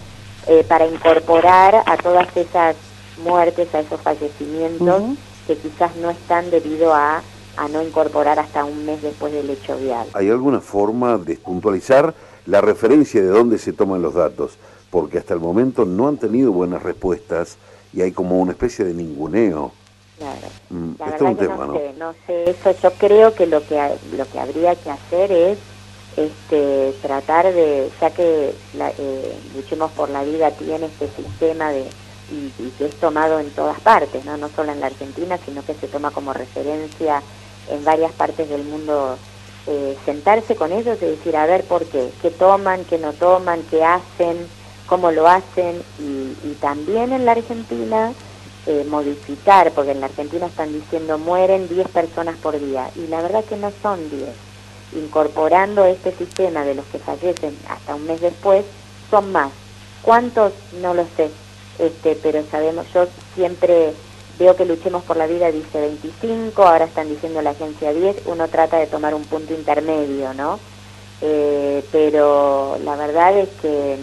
eh, 0.48 0.66
para 0.68 0.86
incorporar 0.86 1.82
a 1.86 1.96
todas 1.96 2.28
esas 2.36 2.76
muertes, 3.24 3.74
a 3.74 3.80
esos 3.80 4.02
fallecimientos 4.02 5.02
que 5.48 5.56
quizás 5.56 5.96
no 5.96 6.10
están 6.10 6.52
debido 6.52 6.94
a, 6.94 7.22
a 7.62 7.68
no 7.68 7.84
incorporar 7.84 8.40
hasta 8.40 8.66
un 8.66 8.86
mes 8.88 9.04
después 9.04 9.32
del 9.32 9.50
hecho 9.52 9.78
vial. 9.78 10.08
¿Hay 10.14 10.30
alguna 10.30 10.62
forma 10.62 11.20
de 11.20 11.36
puntualizar 11.36 12.12
la 12.48 12.60
referencia 12.60 13.22
de 13.22 13.28
dónde 13.28 13.60
se 13.60 13.72
toman 13.72 14.02
los 14.02 14.16
datos, 14.16 14.58
porque 14.90 15.20
hasta 15.20 15.36
el 15.36 15.40
momento 15.40 15.86
no 15.86 16.08
han 16.08 16.18
tenido 16.18 16.52
buenas 16.52 16.82
respuestas 16.82 17.58
y 17.94 18.02
hay 18.02 18.12
como 18.12 18.40
una 18.40 18.54
especie 18.54 18.84
de 18.84 18.96
ninguneo. 18.96 19.72
Claro. 20.18 20.48
Mm, 20.70 20.92
la 20.98 21.06
verdad 21.06 21.36
que 21.36 21.48
no, 21.48 21.74
Sé, 21.74 21.94
no 21.98 22.14
sé 22.26 22.50
eso. 22.50 22.76
Yo 22.82 22.92
creo 22.94 23.36
que 23.36 23.46
lo 23.46 23.66
que 23.66 23.80
lo 24.18 24.28
que 24.28 24.40
habría 24.40 24.76
que 24.76 24.90
hacer 24.90 25.32
es 25.32 25.60
este 26.18 26.94
tratar 27.02 27.54
de, 27.54 27.90
ya 28.00 28.10
que 28.10 28.54
la, 28.76 28.90
eh, 28.90 29.36
luchemos 29.56 29.92
por 29.92 30.10
la 30.10 30.24
vida 30.24 30.52
tiene 30.52 30.88
este 30.88 31.10
sistema 31.10 31.72
de 31.72 31.86
y, 32.32 32.64
y, 32.64 32.70
que 32.78 32.86
es 32.86 32.96
tomado 32.96 33.40
en 33.40 33.50
todas 33.52 33.80
partes, 33.82 34.24
no 34.26 34.38
no 34.38 34.50
solo 34.50 34.72
en 34.72 34.80
la 34.80 34.88
Argentina, 34.88 35.38
sino 35.46 35.64
que 35.64 35.74
se 35.74 35.88
toma 35.88 36.12
como 36.12 36.34
referencia 36.34 37.22
en 37.72 37.84
varias 37.84 38.12
partes 38.12 38.50
del 38.50 38.64
mundo 38.64 39.18
eh, 39.68 39.96
sentarse 40.06 40.56
con 40.56 40.72
ellos 40.72 40.98
y 41.02 41.06
decir, 41.06 41.36
a 41.36 41.46
ver 41.46 41.64
por 41.64 41.86
qué, 41.86 42.10
qué 42.22 42.32
toman, 42.32 42.84
qué 42.86 42.98
no 42.98 43.14
toman, 43.14 43.62
qué 43.70 43.84
hacen, 43.84 44.48
cómo 44.88 45.12
lo 45.12 45.28
hacen, 45.28 45.82
y, 46.00 46.56
también 46.60 47.12
en 47.12 47.26
la 47.26 47.32
Argentina 47.32 48.12
eh, 48.68 48.86
modificar, 48.88 49.72
porque 49.72 49.92
en 49.92 50.00
la 50.00 50.08
Argentina 50.08 50.46
están 50.46 50.72
diciendo 50.72 51.18
mueren 51.18 51.68
10 51.68 51.88
personas 51.90 52.36
por 52.38 52.60
día, 52.60 52.92
y 52.96 53.08
la 53.08 53.22
verdad 53.22 53.44
que 53.46 53.56
no 53.56 53.72
son 53.82 54.10
10. 54.10 54.30
Incorporando 54.94 55.86
este 55.86 56.12
sistema 56.12 56.64
de 56.64 56.76
los 56.76 56.86
que 56.86 57.00
fallecen 57.00 57.58
hasta 57.70 57.96
un 57.96 58.06
mes 58.06 58.20
después, 58.20 58.66
son 59.10 59.32
más. 59.32 59.52
¿Cuántos? 60.02 60.54
No 60.82 60.94
lo 60.94 61.06
sé, 61.16 61.30
este, 61.80 62.18
pero 62.22 62.44
sabemos, 62.50 62.86
yo 62.94 63.08
siempre 63.36 63.94
Veo 64.42 64.56
que 64.56 64.66
Luchemos 64.66 65.04
por 65.04 65.18
la 65.18 65.28
Vida 65.28 65.52
dice 65.52 65.80
25, 65.80 66.64
ahora 66.64 66.86
están 66.86 67.08
diciendo 67.08 67.44
la 67.44 67.52
agencia 67.52 67.94
10, 67.94 68.24
uno 68.26 68.48
trata 68.48 68.78
de 68.78 68.88
tomar 68.88 69.14
un 69.14 69.24
punto 69.24 69.54
intermedio, 69.54 70.34
¿no? 70.34 70.60
Eh, 71.22 71.86
pero 71.92 72.76
la 72.84 72.96
verdad 72.96 73.38
es 73.38 73.50
que 73.62 74.00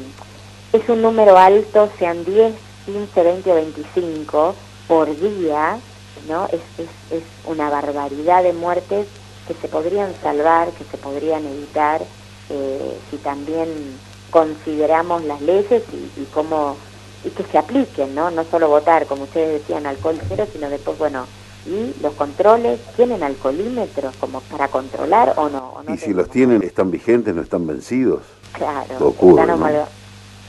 es 0.73 0.89
un 0.89 1.03
número 1.03 1.37
alto, 1.37 1.91
sean 1.99 2.25
10, 2.25 2.55
15, 2.87 3.21
20 3.21 3.51
o 3.51 3.55
25 3.57 4.55
por 4.87 5.09
día, 5.19 5.81
¿no? 6.29 6.47
Es, 6.53 6.61
es, 6.79 6.89
es 7.11 7.25
una 7.45 7.69
barbaridad 7.69 8.45
de 8.45 8.53
muertes 8.53 9.09
que 9.49 9.55
se 9.55 9.67
podrían 9.67 10.15
salvar, 10.23 10.71
que 10.71 10.85
se 10.85 10.99
podrían 10.99 11.45
evitar, 11.47 12.01
eh, 12.49 12.97
si 13.11 13.17
también 13.17 13.99
consideramos 14.31 15.25
las 15.25 15.41
leyes 15.41 15.83
y, 15.93 16.21
y 16.21 16.25
cómo 16.33 16.77
y 17.25 17.31
que 17.31 17.43
se 17.45 17.59
apliquen, 17.59 18.15
¿no? 18.15 18.31
No 18.31 18.45
solo 18.45 18.69
votar, 18.69 19.07
como 19.07 19.25
ustedes 19.25 19.61
decían, 19.61 19.87
alcohol 19.87 20.19
cero, 20.29 20.47
sino 20.53 20.69
después, 20.69 20.99
bueno, 20.99 21.27
y 21.67 21.95
los 22.03 22.15
controles, 22.15 22.81
¿tienen 22.97 23.23
alcoholímetros 23.23 24.17
como 24.17 24.41
para 24.41 24.69
controlar 24.69 25.35
o 25.37 25.49
no? 25.49 25.83
y 25.93 25.99
si 25.99 26.15
los 26.15 26.31
tienen, 26.31 26.63
¿están 26.63 26.91
vigentes, 26.91 27.35
no 27.35 27.43
están 27.43 27.67
vencidos? 27.67 28.23
Claro, 28.53 28.95
ocurre, 29.01 29.47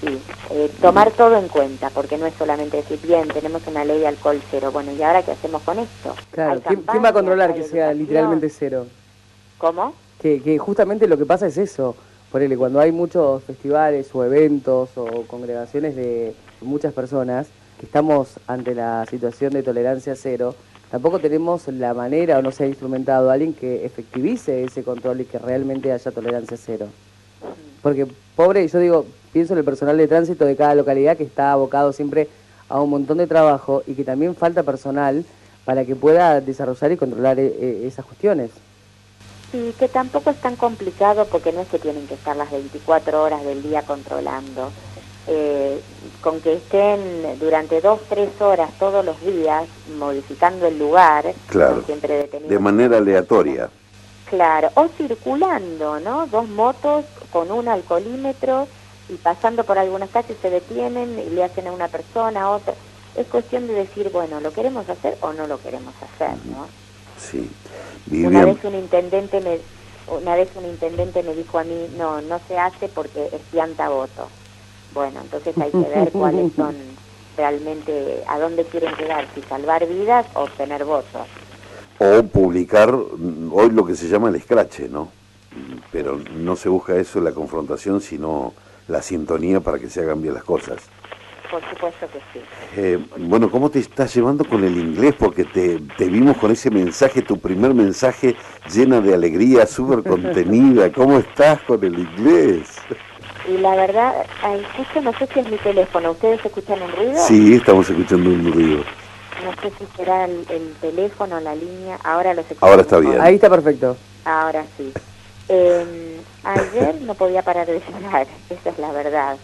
Sí, 0.02 0.18
eh, 0.52 0.72
tomar 0.80 1.12
todo 1.12 1.36
en 1.36 1.50
cuenta, 1.50 1.90
porque 1.90 2.18
no 2.18 2.26
es 2.26 2.34
solamente 2.36 2.78
decir, 2.78 2.98
bien, 3.04 3.28
tenemos 3.28 3.68
una 3.68 3.84
ley 3.84 4.00
de 4.00 4.08
alcohol 4.08 4.42
cero, 4.50 4.72
bueno, 4.72 4.94
¿y 4.94 5.04
ahora 5.04 5.24
qué 5.24 5.32
hacemos 5.32 5.62
con 5.64 5.78
esto? 5.78 6.16
Claro, 6.32 6.62
¿quién, 6.66 7.04
va 7.04 7.10
a 7.10 7.14
controlar 7.14 7.54
que 7.54 7.64
sea 7.64 7.94
literalmente 7.94 8.50
cero? 8.50 8.86
¿Cómo? 9.58 9.94
Que, 10.22 10.42
que 10.42 10.58
justamente 10.58 11.06
lo 11.06 11.18
que 11.18 11.26
pasa 11.26 11.48
es 11.48 11.58
eso, 11.58 11.98
por 12.32 12.42
él, 12.42 12.58
cuando 12.58 12.80
hay 12.80 12.94
muchos 12.94 13.44
festivales 13.44 14.10
o 14.14 14.24
eventos 14.24 14.90
o 14.96 15.24
congregaciones 15.28 15.98
de 15.98 16.34
muchas 16.62 16.94
personas 16.94 17.48
que 17.80 17.86
estamos 17.86 18.40
ante 18.48 18.76
la 18.76 19.06
situación 19.06 19.54
de 19.54 19.64
tolerancia 19.64 20.16
cero, 20.16 20.56
tampoco 20.92 21.20
tenemos 21.20 21.68
la 21.68 21.94
manera 21.94 22.40
o 22.40 22.42
no 22.42 22.52
se 22.52 22.66
ha 22.66 22.68
instrumentado 22.68 23.32
alguien 23.32 23.54
que 23.54 23.86
efectivice 23.86 24.64
ese 24.64 24.84
control 24.84 25.22
y 25.22 25.26
que 25.26 25.40
realmente 25.40 25.92
haya 25.92 26.12
tolerancia 26.12 26.58
cero. 26.58 26.88
Porque, 27.82 28.08
pobre, 28.36 28.68
yo 28.68 28.80
digo, 28.80 29.06
pienso 29.32 29.54
en 29.54 29.60
el 29.60 29.66
personal 29.66 29.98
de 29.98 30.08
tránsito 30.08 30.46
de 30.46 30.56
cada 30.56 30.76
localidad 30.76 31.16
que 31.16 31.24
está 31.24 31.52
abocado 31.52 31.94
siempre 31.94 32.28
a 32.68 32.82
un 32.82 32.90
montón 32.90 33.18
de 33.18 33.28
trabajo 33.28 33.84
y 33.88 33.94
que 33.94 34.04
también 34.04 34.36
falta 34.36 34.64
personal 34.64 35.26
para 35.66 35.86
que 35.86 35.96
pueda 35.96 36.42
desarrollar 36.42 36.92
y 36.92 36.98
controlar 36.98 37.40
eh, 37.40 37.84
esas 37.86 38.06
cuestiones. 38.06 38.52
Sí, 39.52 39.74
que 39.80 39.88
tampoco 39.88 40.30
es 40.30 40.38
tan 40.38 40.56
complicado 40.56 41.26
porque 41.26 41.52
no 41.52 41.62
es 41.62 41.68
que 41.68 41.80
tienen 41.80 42.06
que 42.08 42.14
estar 42.14 42.36
las 42.36 42.52
24 42.52 43.24
horas 43.24 43.44
del 43.44 43.64
día 43.64 43.82
controlando. 43.82 44.72
Eh, 45.32 45.80
con 46.22 46.42
que 46.42 46.54
estén 46.54 47.38
durante 47.40 47.82
dos, 47.82 48.00
tres 48.10 48.30
horas 48.42 48.72
todos 48.80 49.06
los 49.06 49.22
días 49.22 49.66
modificando 50.00 50.66
el 50.66 50.80
lugar, 50.80 51.34
claro, 51.48 51.84
siempre 51.86 52.28
de 52.28 52.60
manera 52.60 52.98
aleatoria. 52.98 53.70
Claro, 54.28 54.72
o 54.74 54.88
circulando, 54.88 56.00
¿no? 56.00 56.26
Dos 56.26 56.50
motos 56.50 57.06
con 57.32 57.52
un 57.52 57.68
alcoholímetro 57.68 58.68
y 59.08 59.14
pasando 59.18 59.64
por 59.64 59.78
algunas 59.78 60.10
calles 60.10 60.36
se 60.42 60.50
detienen 60.50 61.20
y 61.20 61.30
le 61.30 61.44
hacen 61.44 61.68
a 61.68 61.74
una 61.74 61.90
persona, 61.90 62.42
a 62.42 62.50
otra. 62.50 62.74
Es 63.16 63.28
cuestión 63.28 63.68
de 63.68 63.74
decir, 63.74 64.10
bueno, 64.12 64.42
¿lo 64.42 64.52
queremos 64.52 64.90
hacer 64.90 65.16
o 65.22 65.32
no 65.34 65.46
lo 65.46 65.60
queremos 65.60 65.94
hacer, 66.02 66.36
no? 66.46 66.68
Sí. 67.18 67.48
Una 68.12 68.46
vez 68.46 68.58
un 68.64 68.74
intendente 68.74 69.42
me 69.42 69.60
una 70.08 70.36
vez 70.36 70.50
un 70.56 70.66
intendente 70.66 71.22
me 71.22 71.36
dijo 71.36 71.60
a 71.60 71.64
mí, 71.64 71.88
no, 71.98 72.20
no 72.22 72.40
se 72.48 72.58
hace 72.58 72.88
porque 72.88 73.28
es 73.28 73.42
pianta 73.52 73.90
voto. 73.90 74.28
Bueno, 74.94 75.20
entonces 75.22 75.58
hay 75.58 75.72
que 75.72 75.78
ver 75.78 76.12
cuáles 76.12 76.54
son 76.54 76.76
realmente, 77.38 78.24
a 78.28 78.38
dónde 78.40 78.66
quieren 78.66 78.94
llegar, 78.96 79.26
si 79.34 79.42
salvar 79.44 79.88
vidas 79.88 80.26
o 80.34 80.42
obtener 80.42 80.84
votos. 80.84 81.28
O 82.00 82.24
publicar 82.24 82.92
mm, 82.92 83.52
hoy 83.54 83.72
lo 83.72 83.86
que 83.86 83.96
se 83.96 84.08
llama 84.08 84.30
el 84.30 84.36
escrache, 84.36 84.90
¿no? 84.90 85.10
Pero 85.92 86.20
no 86.36 86.56
se 86.56 86.70
busca 86.70 86.96
eso, 86.96 87.22
la 87.22 87.32
confrontación, 87.32 88.02
sino 88.02 88.54
la 88.88 89.02
sintonía 89.02 89.60
para 89.60 89.80
que 89.80 89.90
se 89.90 90.02
hagan 90.02 90.22
bien 90.22 90.34
las 90.34 90.44
cosas. 90.44 90.78
Por 91.50 91.62
supuesto 91.68 92.06
que 92.14 92.20
sí. 92.32 92.46
Eh, 92.78 93.00
bueno, 93.18 93.50
¿cómo 93.50 93.72
te 93.72 93.80
estás 93.80 94.14
llevando 94.14 94.46
con 94.46 94.64
el 94.64 94.78
inglés? 94.78 95.16
Porque 95.18 95.46
te, 95.46 95.80
te 95.98 96.06
vimos 96.06 96.38
con 96.38 96.52
ese 96.52 96.70
mensaje, 96.70 97.24
tu 97.24 97.40
primer 97.40 97.74
mensaje 97.74 98.36
llena 98.72 99.02
de 99.02 99.16
alegría, 99.16 99.66
súper 99.66 100.04
contenida. 100.04 100.92
¿Cómo 100.92 101.18
estás 101.18 101.62
con 101.62 101.84
el 101.84 101.98
inglés? 101.98 102.68
Y 103.50 103.58
la 103.58 103.76
verdad, 103.76 104.14
escucho, 104.44 105.02
no 105.02 105.12
sé 105.18 105.28
si 105.34 105.40
es 105.40 105.50
mi 105.50 105.58
teléfono. 105.58 106.12
¿Ustedes 106.12 106.46
escuchan 106.46 106.82
un 106.84 106.92
ruido? 106.92 107.18
Sí, 107.18 107.56
estamos 107.56 107.90
escuchando 107.90 108.30
un 108.30 108.54
ruido. 108.54 108.84
No 109.44 109.52
sé 109.62 109.72
si 109.80 109.86
será 109.98 110.26
el, 110.26 110.76
teléfono, 110.80 111.40
la 111.40 111.56
línea. 111.56 111.98
Ahora 112.04 112.36
lo 112.36 112.42
escucho. 112.42 112.64
Ahora 112.64 112.84
está 112.84 113.00
bien. 113.00 113.20
Ahí 113.20 113.36
está 113.36 113.50
perfecto. 113.50 113.98
Ahora 114.26 114.64
sí. 114.78 114.94
Eh, 115.48 116.22
ayer 116.44 117.02
no 117.02 117.16
podía 117.16 117.42
parar 117.42 117.66
de 117.66 117.82
llorar, 118.02 118.28
esa 118.52 118.70
es 118.70 118.78
la 118.78 118.92
verdad. 118.92 119.38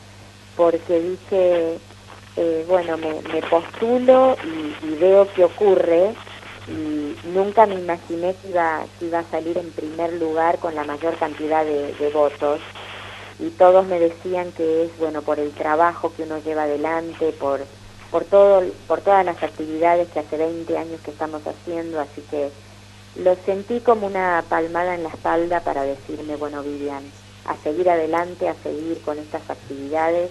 Porque 0.56 1.00
dije, 1.00 1.80
eh, 2.38 2.66
bueno, 2.68 2.98
me, 2.98 3.42
postulo 3.50 4.38
y, 4.84 4.96
veo 5.00 5.28
qué 5.34 5.46
ocurre 5.46 6.14
y 6.68 7.16
nunca 7.30 7.66
me 7.66 7.76
imaginé 7.76 8.36
que 8.36 8.50
iba, 8.50 8.84
que 9.00 9.06
iba 9.06 9.20
a 9.20 9.32
salir 9.32 9.58
en 9.58 9.72
primer 9.72 10.14
lugar 10.14 10.60
con 10.60 10.76
la 10.76 10.84
mayor 10.84 11.16
cantidad 11.18 11.66
de, 11.66 12.12
votos 12.14 12.60
y 13.40 13.50
todos 13.50 13.86
me 13.86 14.00
decían 14.00 14.52
que 14.52 14.86
es 14.86 14.98
bueno 14.98 15.22
por 15.22 15.40
el 15.40 15.52
trabajo 15.52 16.14
que 16.16 16.24
uno 16.24 16.40
lleva 16.40 16.64
adelante, 16.64 17.34
por 17.40 17.62
por 18.12 18.24
todo 18.24 18.64
por 18.88 19.02
todas 19.02 19.26
las 19.26 19.42
actividades 19.44 20.08
que 20.10 20.20
hace 20.20 20.38
20 20.38 20.78
años 20.78 21.02
que 21.02 21.12
estamos 21.12 21.42
haciendo, 21.46 22.00
así 22.00 22.22
que 22.30 22.50
lo 23.22 23.36
sentí 23.46 23.80
como 23.80 24.08
una 24.08 24.44
palmada 24.48 24.96
en 24.96 25.04
la 25.04 25.10
espalda 25.10 25.62
para 25.62 25.84
decirme, 25.84 26.36
bueno, 26.36 26.64
Vivian, 26.64 27.04
a 27.46 27.56
seguir 27.58 27.90
adelante, 27.90 28.48
a 28.48 28.56
seguir 28.56 29.02
con 29.02 29.18
estas 29.18 29.50
actividades 29.50 30.30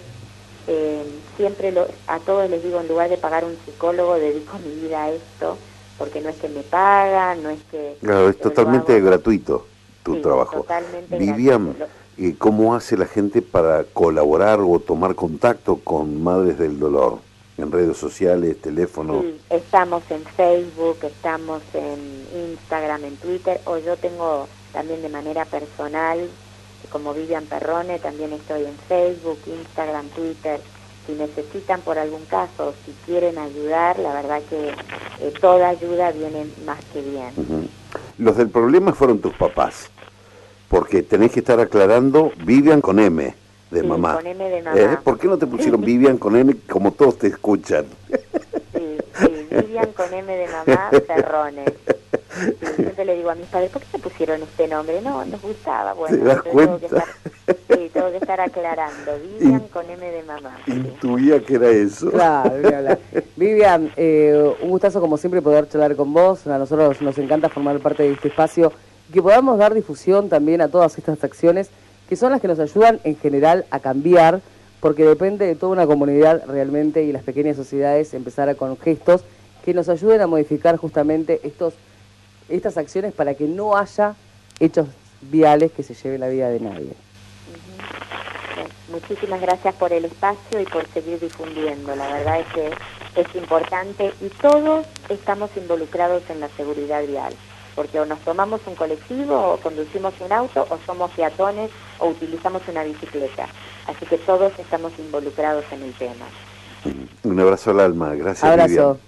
eh, 0.67 1.03
siempre 1.37 1.71
lo, 1.71 1.87
a 2.07 2.19
todos 2.19 2.49
les 2.49 2.63
digo, 2.63 2.79
en 2.79 2.87
lugar 2.87 3.09
de 3.09 3.17
pagar 3.17 3.45
un 3.45 3.55
psicólogo, 3.65 4.15
dedico 4.15 4.57
mi 4.59 4.81
vida 4.81 5.03
a 5.03 5.11
esto, 5.11 5.57
porque 5.97 6.21
no 6.21 6.29
es 6.29 6.37
que 6.37 6.49
me 6.49 6.63
pagan, 6.63 7.43
no 7.43 7.49
es 7.49 7.59
que... 7.69 7.97
Claro, 8.01 8.29
es 8.29 8.39
totalmente 8.39 8.99
gratuito 8.99 9.67
tu 10.03 10.21
trabajo. 10.21 10.57
Totalmente 10.57 11.17
Vivian, 11.17 11.75
¿y 12.17 12.33
¿cómo 12.33 12.75
hace 12.75 12.97
la 12.97 13.05
gente 13.05 13.41
para 13.41 13.83
colaborar 13.83 14.59
o 14.61 14.79
tomar 14.79 15.15
contacto 15.15 15.77
con 15.77 16.23
Madres 16.23 16.57
del 16.57 16.79
Dolor? 16.79 17.19
En 17.57 17.71
redes 17.71 17.97
sociales, 17.97 18.59
teléfono. 18.61 19.21
Sí, 19.21 19.39
estamos 19.49 20.03
en 20.09 20.23
Facebook, 20.25 20.97
estamos 21.03 21.61
en 21.73 22.51
Instagram, 22.51 23.05
en 23.05 23.15
Twitter, 23.15 23.61
o 23.63 23.77
yo 23.77 23.95
tengo 23.95 24.47
también 24.73 25.01
de 25.01 25.07
manera 25.07 25.45
personal 25.45 26.29
como 26.91 27.13
Vivian 27.13 27.45
Perrone, 27.45 27.99
también 27.99 28.33
estoy 28.33 28.63
en 28.63 28.75
Facebook, 28.87 29.39
Instagram, 29.47 30.07
Twitter. 30.09 30.59
Si 31.05 31.13
necesitan 31.13 31.81
por 31.81 31.99
algún 31.99 32.25
caso, 32.25 32.73
si 32.85 32.91
quieren 33.05 33.37
ayudar, 33.37 33.99
la 33.99 34.13
verdad 34.13 34.41
que 34.49 34.69
eh, 34.69 35.33
toda 35.39 35.69
ayuda 35.69 36.11
viene 36.11 36.47
más 36.65 36.79
que 36.85 37.01
bien. 37.01 37.69
Los 38.17 38.37
del 38.37 38.49
problema 38.49 38.93
fueron 38.93 39.19
tus 39.19 39.33
papás, 39.35 39.91
porque 40.75 41.03
tenés 41.03 41.31
que 41.31 41.39
estar 41.39 41.57
aclarando 41.57 42.33
Vivian 42.43 42.81
con 42.81 42.99
M 42.99 43.33
de 43.71 43.83
mamá. 43.83 44.15
Con 44.15 44.27
M 44.27 44.49
de 44.49 44.61
mamá. 44.61 44.77
¿Eh? 44.77 44.97
¿Por 45.01 45.17
qué 45.17 45.27
no 45.27 45.37
te 45.37 45.47
pusieron 45.47 45.79
Vivian 45.85 46.17
con 46.17 46.35
M 46.35 46.53
como 46.69 46.91
todos 46.91 47.17
te 47.17 47.27
escuchan? 47.27 47.85
Sí, 48.73 48.97
sí, 49.17 49.47
Vivian 49.51 49.93
con 49.93 50.13
M 50.13 50.35
de 50.35 50.47
mamá, 50.47 50.91
Perrone 51.07 51.63
siempre 52.75 53.05
le 53.05 53.15
digo 53.15 53.29
a 53.29 53.35
mis 53.35 53.47
padres, 53.47 53.71
¿por 53.71 53.81
qué 53.81 53.87
se 53.91 53.99
pusieron 53.99 54.41
este 54.41 54.67
nombre? 54.67 55.01
No, 55.01 55.23
nos 55.25 55.41
gustaba. 55.41 55.93
Bueno, 55.93 56.41
Tengo 56.43 56.79
que 56.79 56.85
estar, 56.85 57.05
sí, 57.45 57.89
tengo 57.93 58.11
que 58.11 58.17
estar 58.17 58.41
aclarando. 58.41 59.11
Vivian 59.39 59.67
con 59.69 59.89
M 59.89 60.05
de 60.05 60.23
mamá. 60.23 60.57
Intuía 60.67 61.39
que 61.41 61.55
era 61.55 61.69
eso. 61.69 62.11
Claro, 62.11 62.51
Vivian, 63.35 63.91
eh, 63.95 64.55
un 64.61 64.69
gustazo 64.69 64.99
como 64.99 65.17
siempre 65.17 65.41
poder 65.41 65.69
charlar 65.69 65.95
con 65.95 66.13
vos. 66.13 66.45
A 66.47 66.57
nosotros 66.57 67.01
nos 67.01 67.17
encanta 67.17 67.49
formar 67.49 67.79
parte 67.79 68.03
de 68.03 68.11
este 68.11 68.27
espacio. 68.27 68.71
Que 69.13 69.21
podamos 69.21 69.57
dar 69.57 69.73
difusión 69.73 70.29
también 70.29 70.61
a 70.61 70.67
todas 70.67 70.97
estas 70.97 71.23
acciones 71.23 71.69
que 72.09 72.15
son 72.15 72.31
las 72.31 72.41
que 72.41 72.47
nos 72.47 72.59
ayudan 72.59 72.99
en 73.03 73.17
general 73.17 73.65
a 73.71 73.79
cambiar, 73.79 74.41
porque 74.79 75.03
depende 75.03 75.45
de 75.47 75.55
toda 75.55 75.71
una 75.71 75.87
comunidad 75.87 76.43
realmente 76.47 77.03
y 77.03 77.11
las 77.11 77.23
pequeñas 77.23 77.55
sociedades 77.55 78.13
empezar 78.13 78.49
a 78.49 78.55
con 78.55 78.77
gestos 78.77 79.23
que 79.63 79.73
nos 79.73 79.89
ayuden 79.89 80.21
a 80.21 80.27
modificar 80.27 80.77
justamente 80.77 81.39
estos 81.43 81.73
estas 82.49 82.77
acciones 82.77 83.11
para 83.13 83.33
que 83.33 83.45
no 83.45 83.75
haya 83.75 84.15
hechos 84.59 84.87
viales 85.21 85.71
que 85.71 85.83
se 85.83 85.95
lleven 85.95 86.21
la 86.21 86.27
vida 86.27 86.49
de 86.49 86.59
nadie. 86.59 86.93
muchísimas 88.89 89.41
gracias 89.41 89.73
por 89.75 89.91
el 89.91 90.05
espacio 90.05 90.59
y 90.61 90.65
por 90.65 90.87
seguir 90.89 91.19
difundiendo. 91.19 91.95
La 91.95 92.07
verdad 92.13 92.39
es 92.39 92.47
que 92.53 92.71
es 93.21 93.35
importante 93.35 94.13
y 94.21 94.29
todos 94.41 94.85
estamos 95.09 95.49
involucrados 95.57 96.21
en 96.29 96.39
la 96.39 96.49
seguridad 96.49 97.05
vial, 97.05 97.33
porque 97.75 97.99
o 97.99 98.05
nos 98.05 98.19
tomamos 98.19 98.61
un 98.65 98.75
colectivo 98.75 99.53
o 99.53 99.57
conducimos 99.57 100.13
un 100.19 100.31
auto 100.31 100.65
o 100.69 100.77
somos 100.85 101.11
peatones 101.11 101.71
o 101.99 102.07
utilizamos 102.07 102.61
una 102.67 102.83
bicicleta. 102.83 103.47
Así 103.87 104.05
que 104.05 104.17
todos 104.17 104.57
estamos 104.57 104.97
involucrados 104.97 105.65
en 105.71 105.83
el 105.83 105.93
tema. 105.93 106.25
Un 107.23 107.39
abrazo 107.39 107.71
al 107.71 107.79
alma, 107.79 108.15
gracias. 108.15 108.43
Abrazo. 108.43 108.99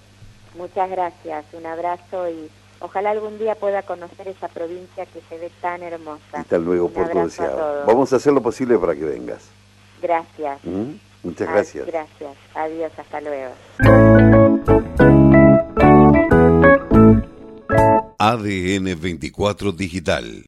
Muchas 0.56 0.90
gracias, 0.90 1.44
un 1.52 1.66
abrazo 1.66 2.28
y 2.28 2.50
Ojalá 2.80 3.10
algún 3.10 3.38
día 3.38 3.56
pueda 3.56 3.82
conocer 3.82 4.28
esa 4.28 4.48
provincia 4.48 5.04
que 5.06 5.20
se 5.28 5.38
ve 5.38 5.50
tan 5.60 5.82
hermosa. 5.82 6.22
Hasta 6.32 6.58
luego, 6.58 6.88
por 6.88 7.08
tu 7.08 7.18
Vamos 7.86 8.12
a 8.12 8.16
hacer 8.16 8.32
lo 8.32 8.40
posible 8.40 8.78
para 8.78 8.94
que 8.94 9.04
vengas. 9.04 9.48
Gracias. 10.00 10.60
¿Mm? 10.62 10.92
Muchas 11.24 11.48
gracias. 11.48 11.86
gracias. 11.86 12.36
Adiós, 12.54 12.92
hasta 12.96 13.20
luego. 13.20 13.52
ADN 18.20 18.96
24 18.96 19.70
Digital 19.72 20.44